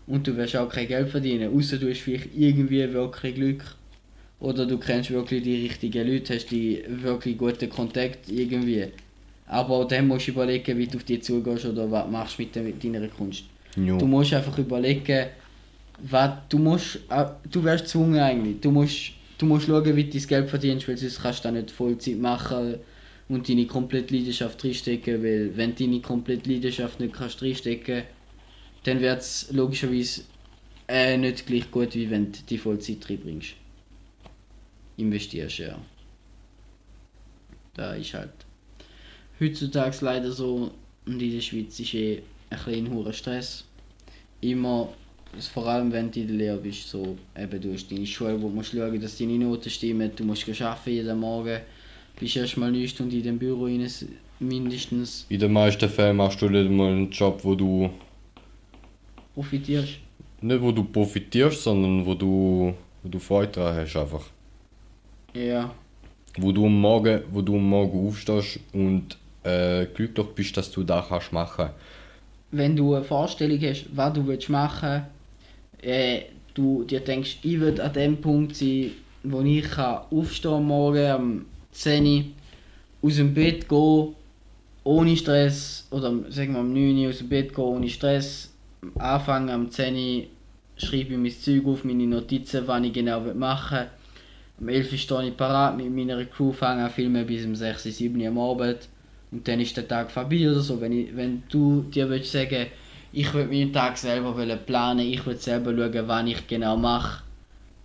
und 0.07 0.25
du 0.25 0.35
wirst 0.35 0.55
auch 0.55 0.69
kein 0.69 0.87
Geld 0.87 1.09
verdienen, 1.09 1.55
außer 1.55 1.77
du 1.77 1.89
hast 1.89 1.99
vielleicht 1.99 2.29
irgendwie 2.35 2.91
wirklich 2.91 3.35
Glück 3.35 3.63
oder 4.41 4.65
du 4.65 4.77
kennst 4.77 5.11
wirklich 5.11 5.43
die 5.43 5.67
richtigen 5.67 6.07
Leute, 6.07 6.35
hast 6.35 6.49
die 6.49 6.83
wirklich 6.87 7.37
guten 7.37 7.69
Kontakt 7.69 8.29
irgendwie. 8.29 8.87
Aber 9.45 9.85
dann 9.85 10.07
musst 10.07 10.27
du 10.27 10.31
überlegen, 10.31 10.77
wie 10.77 10.87
du 10.87 10.97
auf 10.97 11.03
die 11.03 11.19
zugehst 11.19 11.65
oder 11.65 11.89
was 11.89 12.09
machst 12.09 12.39
mit, 12.39 12.55
mit 12.55 12.83
deiner 12.83 13.07
Kunst. 13.07 13.43
Ja. 13.75 13.97
Du 13.97 14.07
musst 14.07 14.33
einfach 14.33 14.57
überlegen, 14.57 15.27
was 16.01 16.31
du 16.49 16.57
musst, 16.57 16.95
äh, 17.09 17.25
du 17.51 17.63
wirst 17.63 17.85
gezwungen 17.85 18.19
eigentlich. 18.19 18.59
Du 18.61 18.71
musst, 18.71 19.11
du 19.37 19.45
musst 19.45 19.67
schauen, 19.67 19.95
wie 19.95 20.03
du 20.05 20.17
dein 20.17 20.27
Geld 20.27 20.49
verdienst, 20.49 20.87
weil 20.87 20.97
sonst 20.97 21.21
kannst 21.21 21.45
du 21.45 21.49
da 21.49 21.51
nicht 21.51 21.69
Vollzeit 21.69 22.17
machen 22.17 22.75
und 23.29 23.47
deine 23.47 23.67
komplette 23.67 24.15
Leidenschaft 24.15 24.63
reinstecken, 24.63 25.23
weil 25.23 25.55
wenn 25.55 25.75
du 25.75 25.83
deine 25.83 26.01
komplette 26.01 26.49
Leidenschaft 26.49 26.99
nicht 26.99 27.13
kannst 27.13 27.43
reinstecken, 27.43 28.03
dann 28.85 29.01
wird 29.01 29.19
es 29.19 29.49
logischerweise 29.51 30.21
äh, 30.87 31.15
nicht 31.15 31.45
gleich 31.45 31.69
gut, 31.69 31.93
wie 31.93 32.09
wenn 32.09 32.31
du 32.31 32.39
die 32.49 32.57
Vollzeit 32.57 33.07
reinbringst. 33.07 33.60
Investierst, 35.01 35.57
ja. 35.59 35.77
Da 37.73 37.93
ist 37.93 38.13
halt 38.13 38.31
heutzutage 39.39 39.97
leider 40.01 40.31
so 40.31 40.71
und 41.05 41.21
in 41.21 41.31
der 41.31 41.41
Schweiz 41.41 41.79
ist 41.79 41.93
eh 41.93 42.21
ein 42.49 42.57
bisschen 42.65 42.93
hoher 42.93 43.13
Stress. 43.13 43.65
Immer, 44.41 44.89
vor 45.53 45.67
allem 45.67 45.91
wenn 45.91 46.11
du 46.11 46.19
in 46.19 46.27
der 46.27 46.35
Lehre 46.37 46.57
bist, 46.57 46.89
so 46.89 47.17
eben 47.37 47.61
du 47.61 47.73
hast 47.73 47.91
deine 47.91 48.05
Schule, 48.05 48.41
wo 48.41 48.49
du 48.49 48.55
musst 48.55 48.71
schauen, 48.71 49.01
dass 49.01 49.17
deine 49.17 49.37
Noten 49.37 49.69
stimmen, 49.69 50.11
du 50.15 50.23
musst 50.23 50.61
arbeiten 50.61 50.89
jeden 50.91 51.19
Morgen, 51.19 51.59
bist 52.19 52.35
erst 52.35 52.57
mal 52.57 52.71
9 52.71 52.87
Stunden 52.87 53.15
in 53.15 53.23
dem 53.23 53.39
Büro 53.39 53.65
rein, 53.65 53.87
mindestens 54.39 55.25
In 55.29 55.39
den 55.39 55.53
meisten 55.53 55.89
Fällen 55.89 56.17
machst 56.17 56.41
du 56.41 56.49
nicht 56.49 56.69
mal 56.69 56.91
einen 56.91 57.11
Job, 57.11 57.39
wo 57.43 57.55
du 57.55 57.89
profitierst. 59.33 59.97
nicht 60.41 60.61
wo 60.61 60.71
du 60.71 60.83
profitierst, 60.83 61.63
sondern 61.63 62.05
wo 62.05 62.13
du, 62.15 62.73
wo 63.01 63.09
du 63.09 63.19
Freude 63.19 63.51
daran 63.53 63.75
hast 63.77 63.95
einfach. 63.95 64.25
Ja, 65.33 65.73
Wo 66.37 66.51
du 66.51 66.65
am 66.65 66.79
Morgen, 66.79 67.21
wo 67.31 67.41
du 67.41 67.55
am 67.55 67.69
Morgen 67.69 68.07
aufstehst 68.07 68.59
und 68.73 69.17
äh, 69.43 69.85
glücklich 69.87 70.27
bist, 70.35 70.57
dass 70.57 70.71
du 70.71 70.83
das 70.83 71.07
kannst 71.09 71.33
machen. 71.33 71.69
wenn 72.51 72.75
du 72.75 72.95
eine 72.95 73.03
Vorstellung 73.03 73.59
hast, 73.61 73.85
was 73.95 74.13
du 74.13 74.27
willst 74.27 74.49
machen 74.49 75.03
äh, 75.81 76.21
du 76.53 76.83
dir 76.83 76.99
denkst, 76.99 77.39
ich 77.43 77.59
will 77.59 77.79
an 77.81 77.93
dem 77.93 78.17
Punkt 78.17 78.55
sein, 78.55 78.91
wo 79.23 79.41
ich 79.41 79.63
kann 79.69 80.01
aufstehen 80.11 80.51
am 80.53 80.65
Morgen 80.67 81.15
um 81.15 81.45
10 81.71 82.05
Uhr, 82.05 82.23
aus 83.01 83.15
dem 83.15 83.33
Bett 83.33 83.67
gehen, 83.69 84.15
ohne 84.83 85.15
Stress, 85.15 85.87
oder 85.91 86.13
sagen 86.29 86.53
wir 86.53 86.59
um 86.59 86.73
9 86.73 86.97
Uhr 87.03 87.09
aus 87.09 87.19
dem 87.19 87.29
Bett 87.29 87.55
gehen, 87.55 87.63
ohne 87.63 87.89
Stress, 87.89 88.53
anfangen 88.99 89.49
am 89.49 89.69
10 89.71 89.95
Uhr, 89.95 90.23
schreibe 90.77 91.13
ich 91.13 91.17
mein 91.17 91.31
Zeug 91.31 91.65
auf, 91.67 91.83
meine 91.83 92.05
Notizen, 92.05 92.67
was 92.67 92.83
ich 92.83 92.93
genau 92.93 93.21
machen 93.33 93.77
will. 93.79 93.87
Um 94.61 94.69
11 94.69 94.91
Uhr 94.91 94.97
stehe 94.99 95.27
ich 95.27 95.37
parat 95.37 95.75
mit 95.75 95.91
meiner 95.91 96.23
Crew, 96.25 96.51
fange 96.51 96.83
an 96.83 96.91
filmen 96.91 97.25
bis 97.25 97.45
um 97.45 97.55
6, 97.55 97.83
7 97.83 98.21
Uhr 98.21 98.27
am 98.27 98.37
Abend. 98.37 98.87
Und 99.31 99.47
dann 99.47 99.59
ist 99.59 99.75
der 99.75 99.87
Tag 99.87 100.11
vorbei 100.11 100.49
oder 100.49 100.59
so. 100.59 100.79
Wenn, 100.79 100.91
ich, 100.91 101.15
wenn 101.15 101.43
du 101.49 101.83
dir 101.83 102.09
willst 102.09 102.31
sagen, 102.31 102.67
ich 103.11 103.33
will 103.33 103.45
meinen 103.45 103.73
Tag 103.73 103.97
selber 103.97 104.33
planen, 104.57 105.07
ich 105.07 105.25
will 105.25 105.37
selber 105.37 105.75
schauen, 105.75 106.07
wann 106.07 106.27
ich 106.27 106.45
genau 106.47 106.77
mache, 106.77 107.23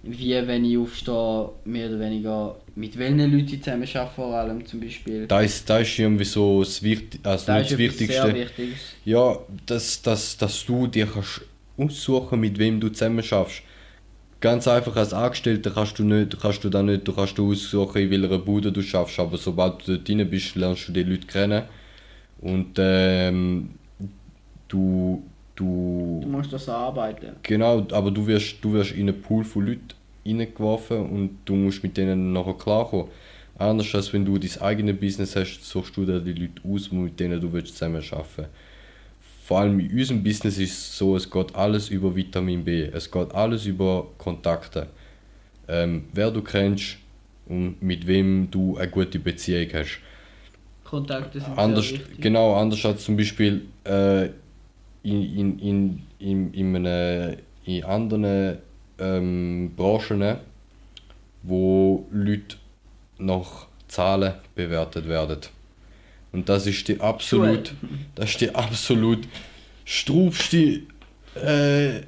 wie 0.02 0.34
wenn 0.46 0.64
ich 0.64 0.76
aufstehe, 0.76 1.48
mehr 1.64 1.88
oder 1.88 2.00
weniger 2.00 2.56
mit 2.74 2.98
welchen 2.98 3.32
Leuten 3.32 3.62
zusammen 3.62 3.88
arbeite, 3.94 4.10
vor 4.14 4.34
allem 4.34 4.66
zum 4.66 4.80
Beispiel. 4.80 5.26
Das 5.26 5.44
ist, 5.44 5.70
das 5.70 5.88
ist 5.88 5.98
irgendwie 5.98 6.24
so 6.24 6.60
das, 6.60 6.82
Wichtig 6.82 7.20
also 7.22 7.46
Das 7.46 7.68
das 7.68 7.78
Wichtigste. 7.78 8.46
Ja, 9.04 9.38
dass, 9.64 10.02
dass, 10.02 10.36
dass 10.36 10.66
du 10.66 10.86
dir 10.86 11.06
kannst 11.06 11.40
aussuchen 11.78 12.38
mit 12.38 12.58
wem 12.58 12.78
du 12.78 12.90
zusammen 12.90 13.22
schaffst. 13.22 13.62
Ganz 14.40 14.68
einfach 14.68 14.94
als 14.96 15.14
Angestellter 15.14 15.70
kannst 15.70 15.98
du 15.98 16.04
nicht, 16.04 16.38
kannst 16.40 16.62
du 16.62 16.68
da 16.68 16.82
nicht, 16.82 17.08
du 17.08 17.12
kannst 17.14 17.38
du 17.38 17.50
aussuchen, 17.50 18.02
in 18.02 18.10
welcher 18.10 18.38
Bude 18.38 18.70
du 18.70 18.82
schaffst, 18.82 19.18
aber 19.18 19.38
sobald 19.38 19.86
du 19.86 19.94
dort 19.94 20.06
drin 20.08 20.28
bist, 20.28 20.54
lernst 20.56 20.88
du 20.88 20.92
die 20.92 21.02
Leute 21.04 21.26
kennen. 21.26 21.62
Und 22.40 22.74
ähm, 22.78 23.70
du, 24.68 25.22
du, 25.54 26.20
Du 26.22 26.28
musst 26.28 26.52
das 26.52 26.68
arbeiten. 26.68 27.36
genau, 27.42 27.86
aber 27.92 28.10
du 28.10 28.26
wirst, 28.26 28.56
du 28.62 28.74
wirst 28.74 28.92
in 28.92 29.08
einen 29.08 29.22
Pool 29.22 29.42
von 29.42 29.66
Leuten 29.66 29.88
reingeworfen 30.26 30.98
und 31.08 31.38
du 31.46 31.54
musst 31.54 31.82
mit 31.82 31.96
denen 31.96 32.32
nachher 32.34 32.54
klarkommen. 32.54 33.06
Anders 33.58 33.94
als 33.94 34.12
wenn 34.12 34.26
du 34.26 34.36
dein 34.36 34.60
eigenes 34.60 35.00
Business 35.00 35.34
hast, 35.34 35.64
suchst 35.64 35.96
du 35.96 36.04
dir 36.04 36.20
die 36.20 36.34
Leute 36.34 36.60
aus, 36.68 36.92
mit 36.92 37.18
denen 37.18 37.40
du 37.40 37.50
willst 37.52 37.72
zusammen 37.72 38.02
arbeiten 38.10 38.46
Vor 39.46 39.60
allem 39.60 39.78
in 39.78 39.92
unserem 39.92 40.24
Business 40.24 40.58
ist 40.58 40.72
es 40.72 40.98
so, 40.98 41.14
es 41.14 41.30
geht 41.30 41.54
alles 41.54 41.88
über 41.88 42.16
Vitamin 42.16 42.64
B. 42.64 42.82
Es 42.82 43.08
geht 43.08 43.32
alles 43.32 43.64
über 43.64 44.08
Kontakte. 44.18 44.88
Ähm, 45.68 46.06
wer 46.12 46.32
du 46.32 46.42
kennst 46.42 46.96
und 47.46 47.80
mit 47.80 48.08
wem 48.08 48.50
du 48.50 48.76
eine 48.76 48.90
gute 48.90 49.20
Beziehung 49.20 49.68
hast. 49.72 50.00
Kontakte 50.82 51.38
sind 51.38 51.56
Anders, 51.56 51.94
genau, 52.18 52.56
anders 52.56 52.84
als 52.84 53.04
zum 53.04 53.16
Beispiel 53.16 53.66
äh, 53.84 54.30
in, 55.04 55.22
in, 55.38 55.58
in, 55.60 56.02
in, 56.18 56.52
in, 56.52 56.76
einem, 56.84 57.36
in 57.66 57.84
anderen 57.84 58.58
ähm, 58.98 59.70
Branchen, 59.76 60.38
wo 61.44 62.04
Leute 62.10 62.56
nach 63.18 63.68
Zahlen 63.86 64.34
bewertet 64.56 65.06
werden. 65.06 65.38
Und 66.36 66.50
das 66.50 66.66
ist 66.66 66.86
die 66.86 67.00
absolut, 67.00 67.72
das 68.14 68.32
ist 68.32 68.42
die 68.42 68.54
absolut 68.54 69.20
strubste, 69.86 70.82
äh, 71.34 72.02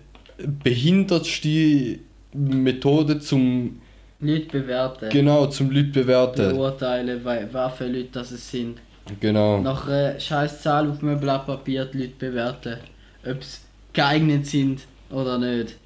behindertste 0.63 1.99
Methode 2.35 3.21
zum 3.21 3.81
Leute 4.21 4.61
bewerten, 4.61 5.09
genau 5.09 5.47
zum 5.47 5.71
Leute 5.71 6.03
bewerten. 6.03 6.51
beurteilen, 6.51 7.25
was 7.25 7.75
für 7.79 7.87
Leute 7.87 8.09
das 8.13 8.31
es 8.33 8.51
sind. 8.51 8.79
Genau. 9.19 9.63
Nach 9.63 9.89
einer 9.89 10.21
scheiß 10.21 10.61
Zahl 10.61 10.91
auf 10.91 11.03
einem 11.03 11.19
Blatt 11.19 11.47
Papier 11.47 11.87
die 11.87 11.97
Leute 11.97 12.15
bewerten, 12.19 12.77
ob 13.25 13.43
sie 13.43 13.61
geeignet 13.95 14.45
sind 14.45 14.83
oder 15.11 15.39
nicht. 15.39 15.79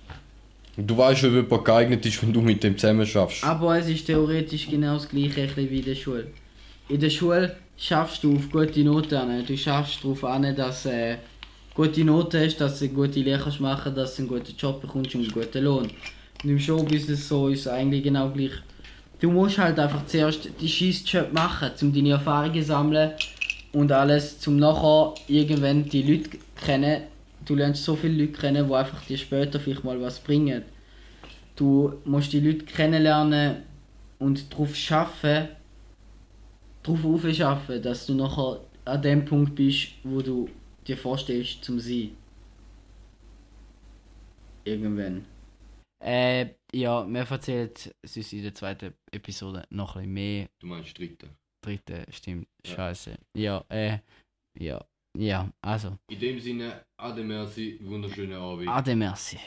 Du 0.77 0.97
weißt, 0.97 1.23
ob 1.27 1.33
jemand 1.33 1.65
geeignet 1.65 2.05
ist, 2.05 2.21
wenn 2.21 2.33
du 2.33 2.41
mit 2.41 2.65
dem 2.65 2.77
zusammen 2.77 3.07
schaffst. 3.07 3.45
Aber 3.45 3.79
es 3.79 3.89
ist 3.89 4.05
theoretisch 4.07 4.69
genau 4.69 4.95
das 4.95 5.09
gleiche 5.09 5.49
wie 5.57 5.79
in 5.79 5.85
der 5.85 5.95
Schule. 5.95 6.27
In 6.89 7.01
der 7.01 7.11
Schule 7.11 7.57
schaffst 7.77 8.25
du 8.25 8.37
auf 8.37 8.51
gute 8.51 8.85
Noten 8.85 9.15
an. 9.15 9.47
Du 9.47 9.57
schaffst 9.57 10.03
darauf 10.03 10.25
an, 10.25 10.55
dass 10.55 10.83
du 10.83 10.91
äh, 10.91 11.17
gute 11.75 12.05
Noten 12.05 12.45
hast, 12.45 12.61
dass 12.61 12.79
du 12.79 12.87
eine 12.87 12.95
gute 12.95 13.21
Lehre 13.21 13.43
kannst 13.43 13.61
machen 13.61 13.95
dass 13.95 14.17
du 14.17 14.23
einen 14.23 14.29
guten 14.29 14.57
Job 14.57 14.81
bekommst 14.81 15.15
und 15.15 15.23
einen 15.23 15.33
guten 15.33 15.65
Lohn. 15.65 15.91
Und 16.43 16.51
im 16.51 16.59
Showbusiness 16.59 17.29
so 17.29 17.49
ist 17.49 17.61
es 17.61 17.69
eigentlich 17.69 18.03
genau 18.03 18.31
gleich. 18.31 18.53
Du 19.21 19.31
musst 19.31 19.59
halt 19.59 19.79
einfach 19.79 20.05
zuerst 20.07 20.49
die 20.61 20.69
Scheiss-Job 20.69 21.33
machen, 21.33 21.71
um 21.81 21.93
deine 21.93 22.11
Erfahrungen 22.11 22.61
zu 22.61 22.65
sammeln 22.65 23.13
und 23.73 23.93
alles, 23.93 24.45
um 24.47 24.57
nachher 24.57 25.15
irgendwann 25.29 25.89
die 25.89 26.03
Leute 26.03 26.31
kennen. 26.57 27.03
Du 27.45 27.55
lernst 27.55 27.85
so 27.85 27.95
viele 27.95 28.25
Leute 28.25 28.33
kennen, 28.33 28.67
die 28.67 28.75
einfach 28.75 29.03
dir 29.05 29.17
später 29.17 29.61
vielleicht 29.61 29.85
mal 29.85 30.01
was 30.01 30.19
bringen. 30.19 30.63
Du 31.55 31.95
musst 32.05 32.33
die 32.33 32.41
Leute 32.41 32.65
kennenlernen 32.65 33.59
und 34.19 34.53
darauf 34.53 34.75
schaffen, 34.75 35.49
darauf 36.83 37.05
aufschaffen, 37.05 37.83
dass 37.83 38.07
du 38.07 38.15
nachher 38.15 38.61
an 38.85 39.03
dem 39.03 39.25
Punkt 39.25 39.55
bist, 39.55 39.93
wo 40.03 40.21
du 40.21 40.49
dir 40.87 40.97
vorstellst 40.97 41.65
zum 41.65 41.79
sein. 41.79 42.17
Irgendwann. 44.65 45.25
Äh, 46.03 46.55
ja, 46.75 47.07
wir 47.07 47.21
erzählen 47.21 47.71
sonst 48.05 48.33
in 48.33 48.43
der 48.43 48.55
zweiten 48.55 48.93
Episode 49.13 49.65
noch 49.71 49.97
ein 49.97 50.03
bisschen 50.03 50.15
mehr. 50.15 50.49
Du 50.61 50.67
meinst 50.67 50.99
dritte. 50.99 51.29
Dritte, 51.65 52.07
stimmt. 52.11 52.49
Ja. 52.67 52.75
Scheiße. 52.75 53.19
Ja, 53.37 53.65
äh, 53.69 53.99
ja, 54.59 54.85
ja, 55.17 55.53
also. 55.61 55.99
In 56.11 56.19
dem 56.19 56.41
Sinne, 56.41 56.85
Ade 56.97 57.23
merci, 57.23 57.79
wunderschönen 57.83 58.35
Abend. 58.35 58.69
Ade 58.69 58.97
merci. 58.97 59.39